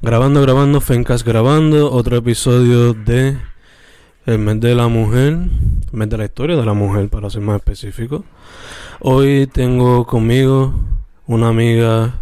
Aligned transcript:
Grabando, 0.00 0.40
grabando, 0.42 0.80
Fencas 0.80 1.24
grabando, 1.24 1.90
otro 1.90 2.18
episodio 2.18 2.94
de 2.94 3.36
El 4.26 4.38
mes 4.38 4.60
de 4.60 4.76
la 4.76 4.86
mujer, 4.86 5.36
mes 5.90 6.08
de 6.08 6.16
la 6.16 6.24
historia 6.24 6.54
de 6.54 6.64
la 6.64 6.72
mujer, 6.72 7.08
para 7.08 7.28
ser 7.30 7.40
más 7.40 7.56
específico. 7.56 8.24
Hoy 9.00 9.48
tengo 9.48 10.06
conmigo 10.06 10.72
una 11.26 11.48
amiga 11.48 12.14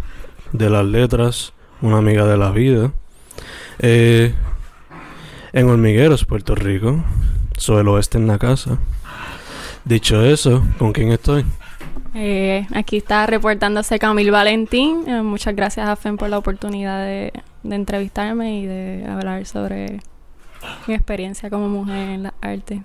de 0.53 0.71
las 0.71 0.87
letras, 0.87 1.53
una 1.83 1.99
amiga 1.99 2.25
de 2.25 2.39
la 2.39 2.51
vida, 2.51 2.95
eh, 3.81 4.33
en 5.53 5.69
Hormigueros, 5.69 6.25
Puerto 6.25 6.55
Rico, 6.55 7.05
sobre 7.59 7.83
el 7.83 7.89
oeste 7.89 8.17
en 8.17 8.27
la 8.27 8.39
casa. 8.39 8.79
Dicho 9.85 10.25
eso, 10.25 10.65
¿con 10.79 10.95
quién 10.95 11.13
estoy? 11.13 11.45
Eh, 12.15 12.67
aquí 12.73 12.97
está 12.97 13.27
reportándose 13.27 13.99
Camil 13.99 14.31
Valentín. 14.31 15.05
Eh, 15.07 15.21
muchas 15.21 15.55
gracias 15.55 15.87
a 15.87 15.97
FEM 15.97 16.17
por 16.17 16.31
la 16.31 16.39
oportunidad 16.39 17.05
de, 17.05 17.31
entrevistarme 17.75 18.61
y 18.61 18.67
de 18.67 19.07
hablar 19.09 19.45
sobre 19.47 20.01
mi 20.87 20.95
experiencia 20.95 21.51
como 21.51 21.69
mujer 21.69 22.09
en 22.09 22.23
la 22.25 22.35
arte. 22.41 22.83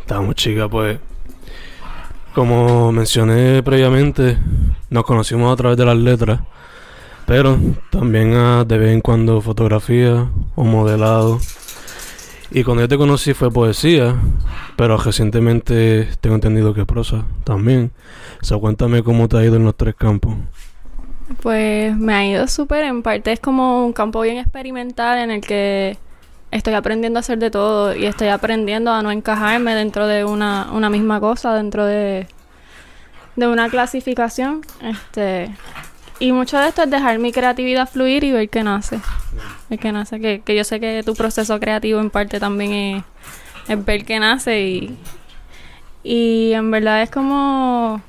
Estamos 0.00 0.34
chicas, 0.34 0.68
pues 0.70 0.98
como 2.34 2.90
mencioné 2.90 3.62
previamente, 3.62 4.36
nos 4.90 5.04
conocimos 5.04 5.52
a 5.52 5.56
través 5.56 5.78
de 5.78 5.84
las 5.84 5.96
letras, 5.96 6.40
pero 7.26 7.58
también 7.90 8.32
de 8.66 8.78
vez 8.78 8.92
en 8.92 9.00
cuando 9.00 9.40
fotografía 9.40 10.28
o 10.56 10.64
modelado. 10.64 11.38
Y 12.50 12.64
cuando 12.64 12.82
yo 12.82 12.88
te 12.88 12.98
conocí 12.98 13.34
fue 13.34 13.50
poesía, 13.52 14.16
pero 14.76 14.96
recientemente 14.96 16.08
tengo 16.20 16.34
entendido 16.34 16.74
que 16.74 16.84
prosa 16.84 17.24
también. 17.44 17.92
O 18.42 18.44
sea, 18.44 18.58
cuéntame 18.58 19.02
cómo 19.02 19.28
te 19.28 19.38
ha 19.38 19.44
ido 19.44 19.56
en 19.56 19.64
los 19.64 19.76
tres 19.76 19.94
campos. 19.94 20.34
Pues 21.42 21.96
me 21.96 22.14
ha 22.14 22.26
ido 22.26 22.46
súper, 22.48 22.84
en 22.84 23.02
parte 23.02 23.32
es 23.32 23.40
como 23.40 23.84
un 23.84 23.92
campo 23.92 24.20
bien 24.20 24.36
experimental 24.36 25.18
en 25.18 25.30
el 25.30 25.40
que 25.40 25.96
estoy 26.50 26.74
aprendiendo 26.74 27.18
a 27.18 27.20
hacer 27.20 27.38
de 27.38 27.50
todo 27.50 27.96
y 27.96 28.06
estoy 28.06 28.28
aprendiendo 28.28 28.92
a 28.92 29.02
no 29.02 29.10
encajarme 29.10 29.74
dentro 29.74 30.06
de 30.06 30.24
una, 30.24 30.70
una 30.72 30.90
misma 30.90 31.20
cosa, 31.20 31.54
dentro 31.54 31.84
de, 31.86 32.26
de 33.36 33.48
una 33.48 33.68
clasificación. 33.68 34.60
Este, 34.82 35.50
y 36.20 36.32
mucho 36.32 36.58
de 36.58 36.68
esto 36.68 36.82
es 36.82 36.90
dejar 36.90 37.18
mi 37.18 37.32
creatividad 37.32 37.88
fluir 37.88 38.22
y 38.22 38.32
ver 38.32 38.48
qué 38.48 38.62
nace. 38.62 39.00
Ver 39.68 39.78
qué 39.78 39.92
nace. 39.92 40.20
Que, 40.20 40.42
que 40.42 40.54
yo 40.54 40.62
sé 40.62 40.78
que 40.78 41.02
tu 41.04 41.14
proceso 41.14 41.58
creativo 41.58 42.00
en 42.00 42.10
parte 42.10 42.38
también 42.38 42.72
es, 42.72 43.04
es 43.68 43.84
ver 43.84 44.04
qué 44.04 44.20
nace 44.20 44.60
y, 44.60 44.98
y 46.04 46.52
en 46.52 46.70
verdad 46.70 47.02
es 47.02 47.10
como 47.10 48.00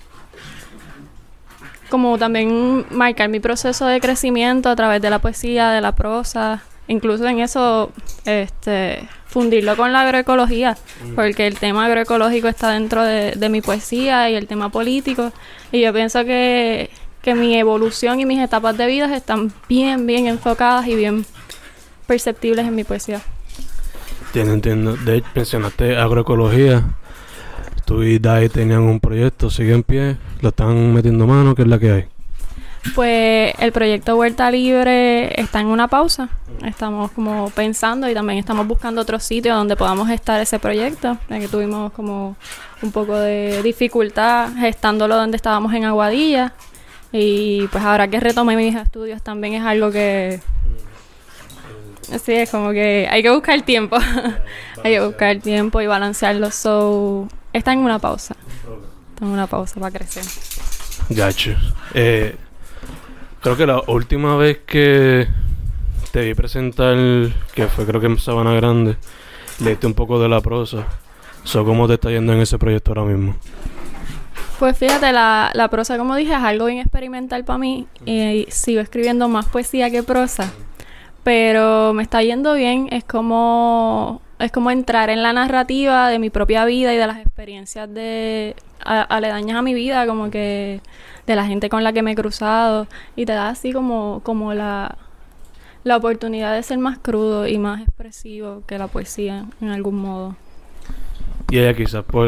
como 1.89 2.17
también 2.17 2.85
marcar 2.91 3.29
mi 3.29 3.39
proceso 3.39 3.85
de 3.85 3.99
crecimiento 3.99 4.69
a 4.69 4.75
través 4.75 5.01
de 5.01 5.09
la 5.09 5.19
poesía, 5.19 5.71
de 5.71 5.81
la 5.81 5.93
prosa, 5.93 6.63
incluso 6.87 7.25
en 7.25 7.39
eso 7.39 7.91
este 8.25 9.07
fundirlo 9.27 9.75
con 9.75 9.91
la 9.91 10.01
agroecología, 10.01 10.77
mm. 11.03 11.15
porque 11.15 11.47
el 11.47 11.59
tema 11.59 11.85
agroecológico 11.85 12.47
está 12.47 12.71
dentro 12.71 13.03
de, 13.03 13.31
de 13.31 13.49
mi 13.49 13.61
poesía 13.61 14.29
y 14.29 14.35
el 14.35 14.47
tema 14.47 14.69
político 14.69 15.31
y 15.71 15.81
yo 15.81 15.93
pienso 15.93 16.23
que 16.23 16.89
que 17.25 17.33
mi 17.33 17.57
evolución 17.57 18.19
y 18.19 18.25
mis 18.27 18.39
etapas 18.39 18.77
de 18.77 18.85
vida 18.85 19.13
están 19.15 19.51
bien, 19.67 20.05
bien 20.05 20.27
enfocadas 20.27 20.87
y 20.87 20.95
bien 20.95 21.25
perceptibles 22.05 22.67
en 22.67 22.75
mi 22.75 22.83
poesía. 22.83 23.19
Entiendo, 24.27 24.53
entiendo. 24.53 24.95
De 24.95 25.17
hecho, 25.17 25.27
mencionaste 25.33 25.97
agroecología. 25.97 26.83
Tú 27.85 28.01
y 28.01 28.17
Dai 28.17 28.49
tenían 28.49 28.81
un 28.81 28.99
proyecto, 28.99 29.49
sigue 29.49 29.73
en 29.73 29.83
pie, 29.83 30.17
lo 30.41 30.49
están 30.49 30.93
metiendo 30.93 31.27
mano, 31.27 31.53
¿qué 31.53 31.61
es 31.61 31.67
la 31.67 31.77
que 31.77 31.91
hay? 31.91 32.05
Pues 32.93 33.53
el 33.59 33.71
proyecto 33.71 34.15
Huerta 34.15 34.51
Libre 34.51 35.39
está 35.39 35.59
en 35.59 35.67
una 35.67 35.87
pausa. 35.87 36.29
Estamos 36.63 37.11
como 37.11 37.49
pensando 37.49 38.09
y 38.09 38.13
también 38.13 38.39
estamos 38.39 38.67
buscando 38.67 39.01
otro 39.01 39.19
sitio 39.19 39.55
donde 39.55 39.75
podamos 39.75 40.09
estar 40.09 40.39
ese 40.39 40.59
proyecto, 40.59 41.17
ya 41.29 41.39
que 41.39 41.47
tuvimos 41.47 41.91
como 41.93 42.35
un 42.81 42.91
poco 42.91 43.17
de 43.17 43.61
dificultad 43.63 44.49
gestándolo 44.57 45.15
donde 45.15 45.37
estábamos 45.37 45.73
en 45.73 45.85
Aguadilla. 45.85 46.53
Y 47.11 47.67
pues 47.67 47.83
ahora 47.83 48.07
que 48.07 48.19
retomé 48.19 48.55
mis 48.55 48.75
estudios 48.75 49.21
también 49.21 49.55
es 49.55 49.63
algo 49.63 49.91
que... 49.91 50.41
Sí, 52.23 52.33
es 52.33 52.51
como 52.51 52.71
que 52.71 53.07
hay 53.09 53.23
que 53.23 53.31
buscar 53.31 53.61
tiempo. 53.63 53.97
hay 54.83 54.93
que 54.93 55.05
buscar 55.05 55.39
tiempo 55.39 55.81
y 55.81 55.87
balancearlo. 55.87 56.51
Está 57.57 57.73
en 57.73 57.79
una 57.79 57.99
pausa. 57.99 58.35
Está 59.13 59.25
en 59.25 59.31
una 59.31 59.47
pausa 59.47 59.79
para 59.79 59.97
crecer. 59.97 60.23
Gacho. 61.09 61.55
Eh, 61.93 62.35
creo 63.41 63.57
que 63.57 63.65
la 63.65 63.81
última 63.87 64.35
vez 64.35 64.59
que 64.65 65.27
te 66.11 66.21
vi 66.21 66.33
presentar, 66.33 66.95
que 67.53 67.67
fue 67.67 67.85
creo 67.85 68.01
que 68.01 68.07
en 68.07 68.19
Sabana 68.19 68.53
Grande, 68.53 68.97
leíste 69.59 69.87
un 69.87 69.93
poco 69.93 70.19
de 70.19 70.29
la 70.29 70.41
prosa. 70.41 70.85
So, 71.43 71.63
¿Cómo 71.63 71.87
te 71.87 71.93
está 71.93 72.09
yendo 72.09 72.33
en 72.33 72.41
ese 72.41 72.57
proyecto 72.57 72.91
ahora 72.91 73.03
mismo? 73.03 73.35
Pues 74.59 74.77
fíjate, 74.77 75.11
la, 75.11 75.51
la 75.53 75.67
prosa, 75.69 75.97
como 75.97 76.15
dije, 76.15 76.33
es 76.33 76.39
algo 76.39 76.65
bien 76.65 76.79
experimental 76.79 77.43
para 77.43 77.59
mí. 77.59 77.87
Y 78.05 78.45
sigo 78.49 78.81
escribiendo 78.81 79.27
más 79.27 79.45
poesía 79.45 79.91
que 79.91 80.01
prosa. 80.01 80.51
Pero 81.23 81.93
me 81.93 82.03
está 82.03 82.23
yendo 82.23 82.53
bien. 82.53 82.87
Es 82.91 83.03
como, 83.03 84.21
es 84.39 84.51
como 84.51 84.71
entrar 84.71 85.09
en 85.09 85.23
la 85.23 85.33
narrativa 85.33 86.09
de 86.09 86.19
mi 86.19 86.29
propia 86.29 86.65
vida 86.65 86.93
y 86.93 86.97
de 86.97 87.07
las 87.07 87.17
experiencias 87.17 87.93
de 87.93 88.55
aledañas 88.83 89.57
a 89.57 89.61
mi 89.61 89.73
vida, 89.73 90.05
como 90.05 90.29
que 90.29 90.81
de 91.25 91.35
la 91.35 91.45
gente 91.45 91.69
con 91.69 91.83
la 91.83 91.93
que 91.93 92.01
me 92.01 92.11
he 92.11 92.15
cruzado. 92.15 92.87
Y 93.15 93.25
te 93.25 93.33
da 93.33 93.49
así 93.49 93.71
como, 93.71 94.21
como 94.23 94.53
la, 94.53 94.97
la 95.83 95.97
oportunidad 95.97 96.53
de 96.53 96.63
ser 96.63 96.77
más 96.77 96.97
crudo 96.97 97.47
y 97.47 97.57
más 97.57 97.81
expresivo 97.81 98.63
que 98.67 98.77
la 98.77 98.87
poesía, 98.87 99.45
en 99.61 99.69
algún 99.69 99.95
modo. 99.95 100.35
Y 101.49 101.59
ella 101.59 101.73
quizás 101.73 102.03
por 102.03 102.27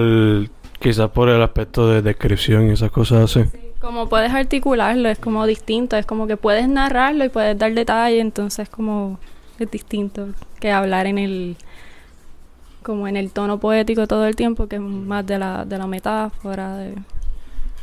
Quizás 0.80 1.10
por 1.10 1.30
el 1.30 1.42
aspecto 1.42 1.90
de 1.90 2.02
descripción 2.02 2.70
y 2.70 2.74
esas 2.74 2.92
cosas 2.92 3.36
así. 3.36 3.50
como 3.82 4.08
puedes 4.10 4.32
articularlo, 4.32 5.10
es 5.10 5.18
como 5.18 5.46
distinto, 5.48 5.98
es 5.98 6.06
como 6.06 6.28
que 6.28 6.38
puedes 6.38 6.68
narrarlo 6.68 7.26
y 7.26 7.30
puedes 7.30 7.58
dar 7.58 7.74
detalle, 7.74 8.20
entonces 8.20 8.70
como 8.70 9.20
es 9.60 9.72
distinto 9.72 10.30
que 10.60 10.72
hablar 10.72 11.08
en 11.08 11.18
el 11.18 11.58
como 12.88 13.06
en 13.10 13.18
el 13.18 13.32
tono 13.32 13.60
poético 13.60 14.08
todo 14.08 14.26
el 14.26 14.38
tiempo, 14.38 14.68
que 14.68 14.78
es 14.78 14.82
más 14.82 15.26
de 15.28 15.38
la, 15.38 15.66
de 15.66 15.78
la 15.78 15.88
metáfora. 15.88 16.78
De... 16.78 16.96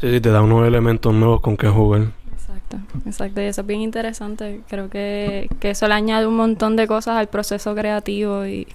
Sí, 0.00 0.10
sí, 0.10 0.20
te 0.22 0.30
da 0.30 0.40
unos 0.40 0.66
elementos 0.66 1.12
nuevos 1.12 1.42
con 1.42 1.58
que 1.58 1.68
jugar. 1.68 2.06
Exacto, 2.32 2.78
exacto, 3.04 3.42
y 3.42 3.44
eso 3.44 3.60
es 3.60 3.66
bien 3.66 3.82
interesante. 3.82 4.62
Creo 4.66 4.88
que, 4.88 5.50
que 5.60 5.70
eso 5.70 5.86
le 5.88 5.92
añade 5.92 6.26
un 6.26 6.36
montón 6.36 6.74
de 6.76 6.86
cosas 6.86 7.18
al 7.18 7.28
proceso 7.28 7.74
creativo 7.74 8.46
y, 8.46 8.66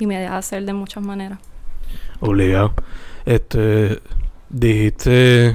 y 0.00 0.06
me 0.06 0.18
deja 0.18 0.36
hacer 0.36 0.64
de 0.64 0.72
muchas 0.72 1.04
maneras. 1.04 1.38
Obligado. 2.18 2.72
Este, 3.24 4.00
dijiste, 4.48 5.54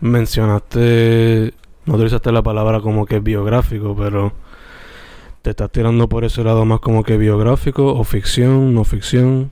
mencionaste, 0.00 1.54
no 1.86 1.94
utilizaste 1.94 2.30
la 2.32 2.42
palabra 2.42 2.82
como 2.82 3.06
que 3.06 3.18
biográfico, 3.20 3.96
pero 3.96 4.34
te 5.42 5.50
estás 5.50 5.70
tirando 5.70 6.08
por 6.08 6.24
ese 6.24 6.42
lado 6.44 6.64
más 6.64 6.80
como 6.80 7.02
que 7.02 7.18
biográfico 7.18 7.94
o 7.94 8.04
ficción, 8.04 8.74
no 8.74 8.84
ficción. 8.84 9.50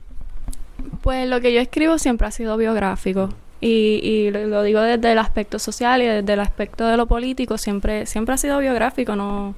Pues 1.01 1.27
lo 1.27 1.41
que 1.41 1.53
yo 1.53 1.59
escribo 1.59 1.97
siempre 1.97 2.27
ha 2.27 2.31
sido 2.31 2.57
biográfico. 2.57 3.29
Y, 3.59 3.99
y 4.01 4.31
lo 4.31 4.63
digo 4.63 4.81
desde 4.81 5.11
el 5.11 5.19
aspecto 5.19 5.59
social 5.59 6.01
y 6.01 6.05
desde 6.05 6.33
el 6.33 6.39
aspecto 6.39 6.87
de 6.87 6.97
lo 6.97 7.05
político, 7.05 7.59
siempre, 7.59 8.07
siempre 8.07 8.33
ha 8.33 8.37
sido 8.37 8.57
biográfico, 8.57 9.15
no 9.15 9.53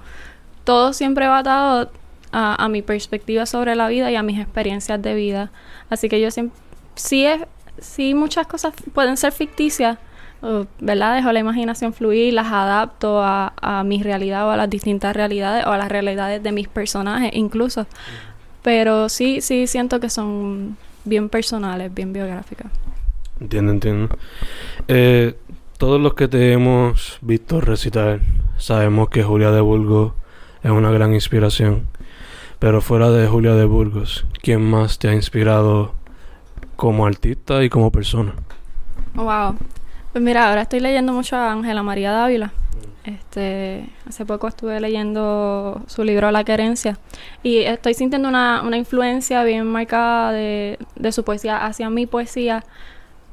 todo 0.65 0.91
siempre 0.91 1.27
va 1.27 1.39
atado 1.39 1.89
a, 2.33 2.61
a 2.61 2.67
mi 2.67 2.81
perspectiva 2.81 3.45
sobre 3.45 3.75
la 3.75 3.87
vida 3.87 4.11
y 4.11 4.15
a 4.15 4.23
mis 4.23 4.39
experiencias 4.41 5.01
de 5.01 5.13
vida. 5.13 5.51
Así 5.89 6.09
que 6.09 6.19
yo 6.19 6.31
siempre 6.31 6.59
sí 6.95 7.25
es, 7.25 7.41
sí 7.79 8.13
muchas 8.13 8.47
cosas 8.47 8.73
pueden 8.93 9.17
ser 9.17 9.31
ficticias, 9.31 9.97
¿verdad? 10.79 11.15
Dejo 11.15 11.31
la 11.31 11.39
imaginación 11.39 11.93
fluir, 11.93 12.33
las 12.33 12.47
adapto 12.47 13.21
a, 13.23 13.53
a 13.61 13.83
mi 13.83 14.03
realidad 14.03 14.47
o 14.47 14.51
a 14.51 14.57
las 14.57 14.69
distintas 14.69 15.15
realidades 15.15 15.65
o 15.65 15.71
a 15.71 15.77
las 15.77 15.89
realidades 15.89 16.43
de 16.43 16.51
mis 16.51 16.67
personajes 16.67 17.31
incluso. 17.33 17.87
Pero 18.61 19.09
sí, 19.09 19.41
sí 19.41 19.67
siento 19.67 19.99
que 19.99 20.09
son 20.09 20.77
bien 21.05 21.29
personales, 21.29 21.93
bien 21.93 22.13
biográficas. 22.13 22.71
Entiendo, 23.39 23.71
entiendo. 23.71 24.17
Eh, 24.87 25.35
todos 25.77 25.99
los 25.99 26.13
que 26.13 26.27
te 26.27 26.53
hemos 26.53 27.17
visto 27.21 27.59
recitar 27.59 28.21
sabemos 28.57 29.09
que 29.09 29.23
Julia 29.23 29.51
de 29.51 29.61
Burgos 29.61 30.13
es 30.63 30.71
una 30.71 30.91
gran 30.91 31.13
inspiración. 31.13 31.87
Pero 32.59 32.79
fuera 32.79 33.09
de 33.09 33.27
Julia 33.27 33.55
de 33.55 33.65
Burgos, 33.65 34.25
¿quién 34.41 34.61
más 34.61 34.97
te 34.97 35.09
ha 35.09 35.13
inspirado 35.13 35.93
como 36.77 37.05
artista 37.05 37.63
y 37.63 37.69
como 37.69 37.91
persona? 37.91 38.33
Wow. 39.15 39.57
Pues 40.13 40.23
mira, 40.23 40.47
ahora 40.47 40.61
estoy 40.61 40.79
leyendo 40.79 41.11
mucho 41.11 41.35
a 41.35 41.51
Ángela 41.51 41.81
María 41.81 42.11
Dávila. 42.11 42.53
Este, 43.03 43.89
hace 44.07 44.27
poco 44.27 44.47
estuve 44.47 44.79
leyendo 44.79 45.81
su 45.87 46.03
libro 46.03 46.29
La 46.29 46.43
querencia 46.43 46.99
y 47.41 47.57
estoy 47.57 47.95
sintiendo 47.95 48.29
una, 48.29 48.61
una 48.61 48.77
influencia 48.77 49.43
bien 49.43 49.65
marcada 49.65 50.31
de, 50.31 50.77
de, 50.95 51.11
su 51.11 51.23
poesía 51.23 51.65
hacia 51.65 51.89
mi 51.89 52.05
poesía 52.05 52.63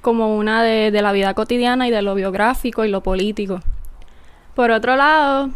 como 0.01 0.37
una 0.37 0.63
de, 0.63 0.91
de 0.91 1.03
la 1.03 1.13
vida 1.13 1.35
cotidiana 1.35 1.87
y 1.87 1.91
de 1.91 2.01
lo 2.01 2.15
biográfico 2.15 2.87
y 2.87 2.89
lo 2.89 3.03
político. 3.03 3.61
Por 4.55 4.71
otro 4.71 4.97
lado, 4.97 5.51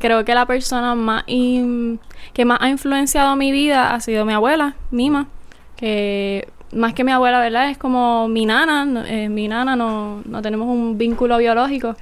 creo 0.00 0.24
que 0.24 0.34
la 0.34 0.44
persona 0.44 0.96
más 0.96 1.22
que 1.24 2.44
más 2.44 2.58
ha 2.60 2.68
influenciado 2.68 3.36
mi 3.36 3.52
vida 3.52 3.94
ha 3.94 4.00
sido 4.00 4.24
mi 4.24 4.32
abuela, 4.32 4.74
Mima, 4.90 5.28
que 5.76 6.48
más 6.74 6.94
que 6.94 7.04
mi 7.04 7.12
abuela, 7.12 7.40
¿verdad? 7.40 7.70
Es 7.70 7.78
como 7.78 8.28
mi 8.28 8.46
nana, 8.46 9.04
eh, 9.08 9.28
mi 9.28 9.48
nana 9.48 9.76
no, 9.76 10.22
no 10.24 10.42
tenemos 10.42 10.68
un 10.68 10.98
vínculo 10.98 11.38
biológico, 11.38 11.96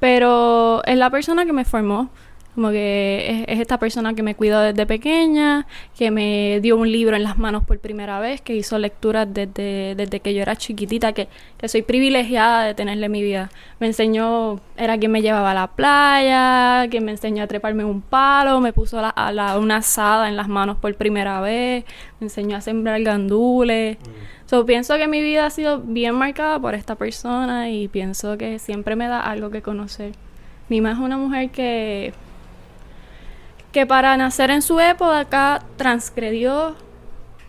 pero 0.00 0.82
es 0.84 0.96
la 0.96 1.10
persona 1.10 1.44
que 1.44 1.52
me 1.52 1.64
formó. 1.64 2.10
Como 2.54 2.70
que 2.70 3.44
es, 3.48 3.60
esta 3.60 3.78
persona 3.78 4.12
que 4.12 4.22
me 4.22 4.34
cuidó 4.34 4.60
desde 4.60 4.84
pequeña, 4.84 5.66
que 5.96 6.10
me 6.10 6.60
dio 6.60 6.76
un 6.76 6.90
libro 6.92 7.16
en 7.16 7.22
las 7.22 7.38
manos 7.38 7.64
por 7.64 7.78
primera 7.78 8.20
vez, 8.20 8.42
que 8.42 8.54
hizo 8.54 8.78
lecturas 8.78 9.26
desde, 9.30 9.94
desde 9.96 10.20
que 10.20 10.34
yo 10.34 10.42
era 10.42 10.54
chiquitita, 10.54 11.14
que, 11.14 11.28
que 11.56 11.68
soy 11.68 11.80
privilegiada 11.80 12.64
de 12.64 12.74
tenerle 12.74 13.06
en 13.06 13.12
mi 13.12 13.22
vida. 13.22 13.50
Me 13.80 13.86
enseñó, 13.86 14.60
era 14.76 14.98
quien 14.98 15.12
me 15.12 15.22
llevaba 15.22 15.52
a 15.52 15.54
la 15.54 15.66
playa, 15.68 16.88
quien 16.90 17.06
me 17.06 17.12
enseñó 17.12 17.42
a 17.42 17.46
treparme 17.46 17.86
un 17.86 18.02
palo, 18.02 18.60
me 18.60 18.74
puso 18.74 19.00
la, 19.00 19.08
a 19.08 19.58
una 19.58 19.76
asada 19.76 20.28
en 20.28 20.36
las 20.36 20.48
manos 20.48 20.76
por 20.76 20.94
primera 20.94 21.40
vez, 21.40 21.84
me 22.20 22.26
enseñó 22.26 22.58
a 22.58 22.60
sembrar 22.60 23.02
gandules. 23.02 23.96
Mm. 24.50 24.66
pienso 24.66 24.98
que 24.98 25.08
mi 25.08 25.22
vida 25.22 25.46
ha 25.46 25.50
sido 25.50 25.80
bien 25.80 26.14
marcada 26.14 26.60
por 26.60 26.74
esta 26.74 26.96
persona 26.96 27.70
y 27.70 27.88
pienso 27.88 28.36
que 28.36 28.58
siempre 28.58 28.94
me 28.94 29.08
da 29.08 29.20
algo 29.20 29.50
que 29.50 29.62
conocer. 29.62 30.12
Mi 30.68 30.80
mamá 30.80 30.94
es 30.94 31.04
una 31.04 31.16
mujer 31.16 31.50
que 31.50 32.12
que 33.72 33.86
para 33.86 34.16
nacer 34.16 34.50
en 34.50 34.62
su 34.62 34.78
época 34.78 35.64
transgredió 35.76 36.76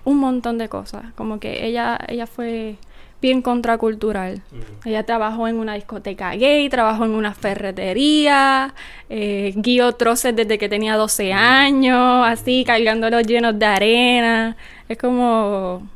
un 0.06 0.18
montón 0.18 0.58
de 0.58 0.70
cosas. 0.70 1.06
Como 1.16 1.40
que 1.40 1.66
ella, 1.66 2.00
ella 2.08 2.28
fue 2.28 2.78
bien 3.22 3.42
contracultural. 3.42 4.42
Ella 4.84 5.04
trabajó 5.06 5.48
en 5.48 5.58
una 5.58 5.76
discoteca 5.76 6.36
gay, 6.36 6.68
trabajó 6.68 7.06
en 7.06 7.12
una 7.12 7.34
ferretería, 7.34 8.74
eh, 9.10 9.54
guió 9.56 9.94
troces 9.94 10.36
desde 10.36 10.58
que 10.58 10.68
tenía 10.68 10.98
12 10.98 11.32
años, 11.32 12.26
así, 12.28 12.66
cargándolos 12.66 13.24
llenos 13.24 13.58
de 13.58 13.66
arena. 13.66 14.58
Es 14.90 14.98
como... 14.98 15.88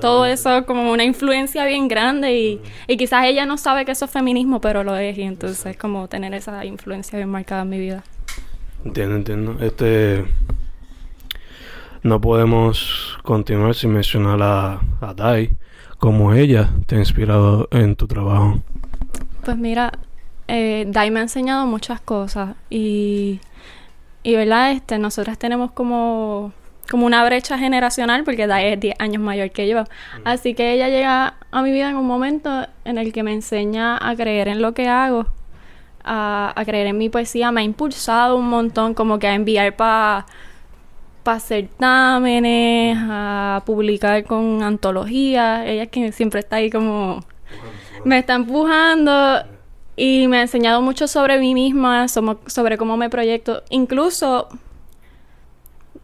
todo 0.00 0.26
eso 0.26 0.66
como 0.66 0.90
una 0.92 1.04
influencia 1.04 1.64
bien 1.64 1.88
grande 1.88 2.34
y, 2.36 2.60
y, 2.88 2.96
quizás 2.96 3.24
ella 3.26 3.46
no 3.46 3.56
sabe 3.56 3.84
que 3.84 3.92
eso 3.92 4.06
es 4.06 4.10
feminismo, 4.10 4.60
pero 4.60 4.82
lo 4.82 4.96
es 4.96 5.16
y 5.16 5.22
entonces 5.22 5.64
es 5.64 5.76
como 5.76 6.08
tener 6.08 6.34
esa 6.34 6.64
influencia 6.64 7.18
bien 7.18 7.28
marcada 7.28 7.62
en 7.62 7.68
mi 7.68 7.78
vida. 7.78 8.02
Entiendo, 8.86 9.16
entiendo. 9.16 9.56
Este. 9.60 10.24
No 12.04 12.20
podemos 12.20 13.18
continuar 13.24 13.74
sin 13.74 13.92
mencionar 13.92 14.40
a, 14.40 14.80
a 15.00 15.12
Dai. 15.12 15.56
¿Cómo 15.98 16.32
ella 16.32 16.70
te 16.86 16.94
ha 16.94 16.98
inspirado 16.98 17.66
en 17.72 17.96
tu 17.96 18.06
trabajo? 18.06 18.62
Pues 19.44 19.56
mira, 19.56 19.90
eh, 20.46 20.84
Dai 20.86 21.10
me 21.10 21.18
ha 21.18 21.22
enseñado 21.22 21.66
muchas 21.66 22.00
cosas. 22.00 22.54
Y. 22.70 23.40
Y 24.22 24.36
verdad, 24.36 24.70
este, 24.70 24.98
nosotras 24.98 25.36
tenemos 25.36 25.72
como 25.72 26.52
como 26.88 27.04
una 27.04 27.24
brecha 27.24 27.58
generacional 27.58 28.22
porque 28.22 28.46
Dai 28.46 28.74
es 28.74 28.78
10 28.78 29.00
años 29.00 29.20
mayor 29.20 29.50
que 29.50 29.66
yo. 29.66 29.82
Mm. 29.82 29.86
Así 30.24 30.54
que 30.54 30.74
ella 30.74 30.88
llega 30.88 31.34
a 31.50 31.62
mi 31.62 31.72
vida 31.72 31.90
en 31.90 31.96
un 31.96 32.06
momento 32.06 32.68
en 32.84 32.98
el 32.98 33.12
que 33.12 33.24
me 33.24 33.32
enseña 33.32 33.98
a 33.98 34.14
creer 34.14 34.46
en 34.46 34.62
lo 34.62 34.74
que 34.74 34.86
hago 34.86 35.26
a, 36.06 36.62
creer 36.64 36.86
en 36.86 36.98
mi 36.98 37.08
poesía, 37.08 37.50
me 37.50 37.60
ha 37.60 37.64
impulsado 37.64 38.36
un 38.36 38.48
montón 38.48 38.94
como 38.94 39.18
que 39.18 39.26
a 39.26 39.34
enviar 39.34 39.76
para 39.76 40.26
pa 41.22 41.40
certámenes, 41.40 42.96
a 43.00 43.62
publicar 43.66 44.24
con 44.24 44.62
antologías. 44.62 45.66
Ella 45.66 45.82
es 45.84 45.88
quien 45.88 46.12
siempre 46.12 46.40
está 46.40 46.56
ahí 46.56 46.70
como... 46.70 47.24
Me 48.04 48.18
está 48.18 48.34
empujando 48.34 49.42
y 49.96 50.28
me 50.28 50.38
ha 50.38 50.42
enseñado 50.42 50.82
mucho 50.82 51.08
sobre 51.08 51.40
mí 51.40 51.54
misma, 51.54 52.06
sobre 52.08 52.78
cómo 52.78 52.96
me 52.96 53.10
proyecto. 53.10 53.64
Incluso, 53.70 54.48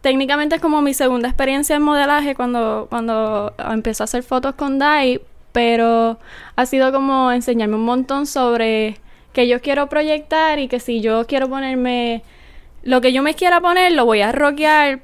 técnicamente 0.01 0.55
es 0.55 0.61
como 0.61 0.81
mi 0.81 0.93
segunda 0.93 1.29
experiencia 1.29 1.77
en 1.77 1.83
modelaje 1.83 2.35
cuando, 2.35 2.87
cuando 2.89 3.53
empecé 3.71 4.03
a 4.03 4.05
hacer 4.05 4.23
fotos 4.23 4.55
con 4.55 4.77
Dai, 4.77 5.21
pero 5.53 6.19
ha 6.57 6.65
sido 6.65 6.91
como 6.91 7.31
enseñarme 7.31 7.75
un 7.75 7.85
montón 7.85 8.25
sobre 8.25 8.97
que 9.33 9.47
yo 9.47 9.61
quiero 9.61 9.89
proyectar 9.89 10.59
y 10.59 10.67
que 10.67 10.79
si 10.79 11.01
yo 11.01 11.25
quiero 11.27 11.49
ponerme 11.49 12.23
lo 12.83 13.01
que 13.01 13.11
yo 13.11 13.23
me 13.23 13.33
quiera 13.33 13.59
poner, 13.59 13.91
lo 13.91 14.05
voy 14.05 14.21
a 14.21 14.31
rockear 14.31 15.01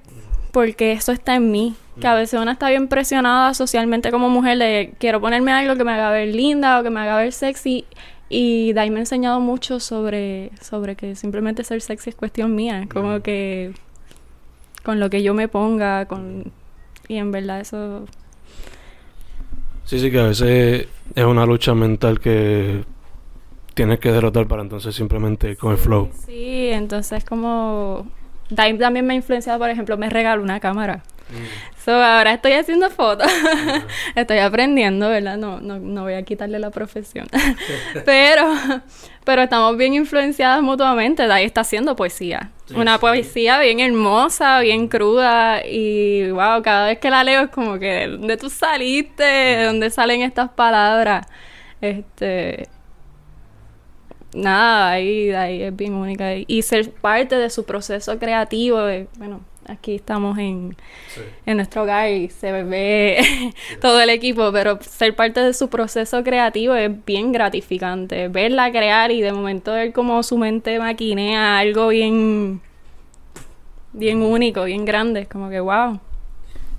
porque 0.51 0.93
eso 0.93 1.11
está 1.11 1.35
en 1.35 1.51
mí. 1.51 1.75
Que 1.99 2.07
a 2.07 2.13
veces 2.13 2.39
una 2.39 2.53
está 2.53 2.69
bien 2.69 2.87
presionada 2.87 3.53
socialmente 3.53 4.09
como 4.09 4.29
mujer 4.29 4.57
de 4.57 4.93
quiero 4.99 5.19
ponerme 5.19 5.51
algo 5.51 5.75
que 5.75 5.83
me 5.83 5.91
haga 5.91 6.11
ver 6.11 6.33
linda 6.33 6.79
o 6.79 6.83
que 6.83 6.89
me 6.89 7.01
haga 7.01 7.17
ver 7.17 7.33
sexy. 7.33 7.85
Y 8.29 8.71
de 8.73 8.79
ahí 8.79 8.89
me 8.89 8.97
ha 8.97 8.99
enseñado 8.99 9.41
mucho 9.41 9.81
sobre, 9.81 10.51
sobre 10.61 10.95
que 10.95 11.15
simplemente 11.15 11.63
ser 11.65 11.81
sexy 11.81 12.11
es 12.11 12.15
cuestión 12.15 12.55
mía. 12.55 12.87
Como 12.89 13.21
que 13.21 13.73
con 14.83 14.99
lo 14.99 15.09
que 15.09 15.23
yo 15.23 15.33
me 15.33 15.47
ponga, 15.47 16.05
con... 16.05 16.53
Y 17.07 17.17
en 17.17 17.31
verdad 17.31 17.59
eso... 17.59 18.05
Sí, 19.83 19.99
sí, 19.99 20.09
que 20.11 20.19
a 20.19 20.27
veces 20.27 20.87
es 21.15 21.25
una 21.25 21.45
lucha 21.45 21.73
mental 21.73 22.19
que 22.19 22.83
tienes 23.79 23.99
que 24.01 24.11
derrotar 24.11 24.45
para 24.45 24.61
entonces 24.61 24.93
simplemente 24.93 25.55
con 25.55 25.71
el 25.71 25.77
flow. 25.77 26.09
Sí, 26.25 26.67
entonces 26.67 27.23
como... 27.23 28.05
También 28.53 29.05
me 29.05 29.13
ha 29.13 29.15
influenciado, 29.15 29.57
por 29.57 29.69
ejemplo, 29.69 29.97
me 29.97 30.09
regaló 30.09 30.43
una 30.43 30.59
cámara. 30.59 31.01
Mm. 31.29 31.85
So, 31.85 31.93
ahora 31.93 32.33
estoy 32.33 32.53
haciendo 32.53 32.89
fotos. 32.89 33.31
estoy 34.15 34.39
aprendiendo, 34.39 35.07
¿verdad? 35.07 35.37
No, 35.37 35.61
no, 35.61 35.79
no 35.79 36.01
voy 36.01 36.15
a 36.15 36.23
quitarle 36.23 36.59
la 36.59 36.71
profesión. 36.71 37.27
pero, 38.05 38.53
pero 39.23 39.43
estamos 39.43 39.77
bien 39.77 39.93
influenciadas 39.93 40.61
mutuamente. 40.61 41.25
Dai 41.25 41.45
está 41.45 41.61
haciendo 41.61 41.95
poesía. 41.95 42.51
una 42.75 42.99
poesía 42.99 43.61
bien 43.61 43.79
hermosa, 43.79 44.59
bien 44.59 44.89
cruda. 44.89 45.65
Y 45.65 46.29
wow, 46.31 46.61
cada 46.63 46.87
vez 46.87 46.99
que 46.99 47.09
la 47.09 47.23
leo 47.23 47.43
es 47.43 47.49
como 47.49 47.79
que 47.79 47.85
de 47.85 48.07
dónde 48.09 48.35
tú 48.35 48.49
saliste, 48.49 49.23
de 49.23 49.63
dónde 49.63 49.89
salen 49.89 50.21
estas 50.21 50.49
palabras. 50.49 51.25
Este 51.79 52.67
nada, 54.33 54.91
ahí, 54.91 55.31
ahí 55.31 55.63
es 55.63 55.75
bien 55.75 55.93
única. 55.93 56.35
Y 56.35 56.61
ser 56.61 56.91
parte 56.91 57.35
de 57.35 57.49
su 57.49 57.65
proceso 57.65 58.17
creativo, 58.19 58.79
bueno, 59.17 59.41
aquí 59.67 59.95
estamos 59.95 60.37
en, 60.37 60.75
en 61.45 61.57
nuestro 61.57 61.83
hogar 61.83 62.09
y 62.09 62.29
se 62.29 62.51
ve 62.63 63.53
todo 63.81 64.01
el 64.01 64.09
equipo, 64.09 64.51
pero 64.51 64.79
ser 64.81 65.15
parte 65.15 65.41
de 65.41 65.53
su 65.53 65.69
proceso 65.69 66.23
creativo 66.23 66.75
es 66.75 66.91
bien 67.05 67.31
gratificante. 67.31 68.27
Verla 68.27 68.71
crear 68.71 69.11
y 69.11 69.21
de 69.21 69.31
momento 69.31 69.73
ver 69.73 69.93
cómo 69.93 70.21
su 70.23 70.37
mente 70.37 70.79
maquinea 70.79 71.59
algo 71.59 71.89
bien, 71.89 72.61
bien 73.93 74.21
único, 74.21 74.63
bien 74.63 74.85
grande, 74.85 75.27
como 75.27 75.49
que 75.49 75.59
wow. 75.59 75.99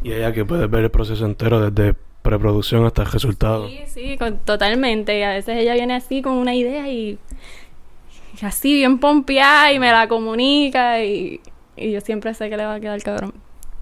Y 0.03 0.13
ella 0.13 0.33
que 0.33 0.45
puede 0.45 0.67
ver 0.67 0.85
el 0.85 0.91
proceso 0.91 1.27
entero 1.27 1.71
desde 1.71 1.95
preproducción 2.23 2.85
hasta 2.85 3.03
el 3.03 3.11
resultado. 3.11 3.69
Sí, 3.69 3.81
sí, 3.87 4.19
totalmente. 4.45 5.25
A 5.25 5.31
veces 5.31 5.59
ella 5.59 5.75
viene 5.75 5.95
así 5.95 6.23
con 6.23 6.35
una 6.35 6.55
idea 6.55 6.89
y, 6.89 7.19
así 8.43 8.75
bien 8.75 8.99
pompeada 8.99 9.73
y 9.73 9.79
me 9.79 9.91
la 9.91 10.09
comunica 10.09 11.03
y, 11.05 11.41
yo 11.77 12.01
siempre 12.01 12.35
sé 12.35 12.51
que 12.51 12.57
le 12.57 12.67
va 12.67 12.75
a 12.75 12.81
quedar 12.81 13.03
cabrón. 13.03 13.33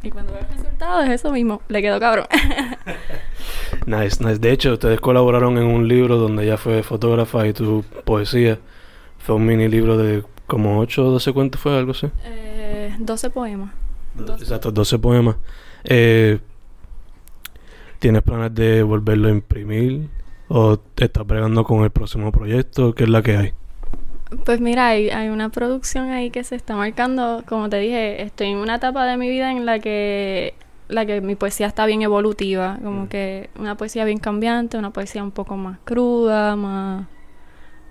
Y 0.02 0.11
cuando 0.11 0.33
veo 0.33 0.42
el 0.42 0.57
resultado 0.57 1.02
es 1.02 1.11
eso 1.11 1.33
mismo, 1.33 1.61
le 1.68 1.83
quedó 1.83 1.99
cabrón. 1.99 2.26
nice, 3.87 4.23
nice. 4.23 4.38
De 4.38 4.52
hecho, 4.52 4.75
ustedes 4.75 5.00
colaboraron 5.00 5.59
en 5.59 5.64
un 5.64 5.88
libro 5.88 6.16
donde 6.16 6.45
ella 6.45 6.57
fue 6.57 6.85
fotógrafa 6.85 7.47
y 7.49 7.52
tu 7.52 7.85
poesía 8.04 8.61
fue 9.18 9.35
un 9.35 9.47
mini 9.47 9.66
libro 9.66 9.97
de 9.97 10.23
como 10.47 10.78
8 10.78 11.04
o 11.04 11.11
12 11.11 11.33
cuentos, 11.33 11.61
¿fue 11.61 11.76
algo 11.76 11.90
así? 11.90 12.07
Eh, 12.25 12.95
12 13.00 13.30
poemas. 13.30 13.73
Exacto, 14.40 14.71
12 14.71 14.99
poemas. 14.99 15.37
Eh, 15.85 16.38
¿Tienes 17.99 18.23
planes 18.23 18.55
de 18.55 18.83
volverlo 18.83 19.28
a 19.28 19.31
imprimir? 19.31 20.09
¿O 20.49 20.78
te 20.78 21.07
estás 21.07 21.26
bregando 21.26 21.64
con 21.64 21.83
el 21.85 21.90
próximo 21.90 22.33
proyecto? 22.33 22.95
¿Qué 22.95 23.05
es 23.05 23.11
la 23.11 23.23
que 23.23 23.37
hay? 23.37 23.52
Pues 24.45 24.61
mira, 24.61 24.88
hay, 24.88 25.11
hay 25.11 25.28
una 25.28 25.49
producción 25.49 26.11
ahí 26.11 26.31
que 26.31 26.45
se 26.45 26.55
está 26.55 26.76
marcando. 26.76 27.43
Como 27.47 27.69
te 27.69 27.78
dije, 27.78 28.23
estoy 28.23 28.49
en 28.49 28.59
una 28.59 28.76
etapa 28.76 29.07
de 29.07 29.17
mi 29.17 29.28
vida 29.28 29.50
en 29.50 29.67
la 29.67 29.78
que 29.78 30.55
la 30.88 31.05
que 31.05 31.21
mi 31.21 31.35
poesía 31.35 31.67
está 31.67 31.87
bien 31.87 32.02
evolutiva, 32.02 32.78
como 32.83 33.05
mm. 33.05 33.09
que 33.09 33.50
una 33.59 33.76
poesía 33.76 34.05
bien 34.05 34.19
cambiante, 34.19 34.78
una 34.78 34.90
poesía 34.90 35.23
un 35.23 35.31
poco 35.31 35.57
más 35.57 35.78
cruda, 35.85 36.57
más, 36.57 37.07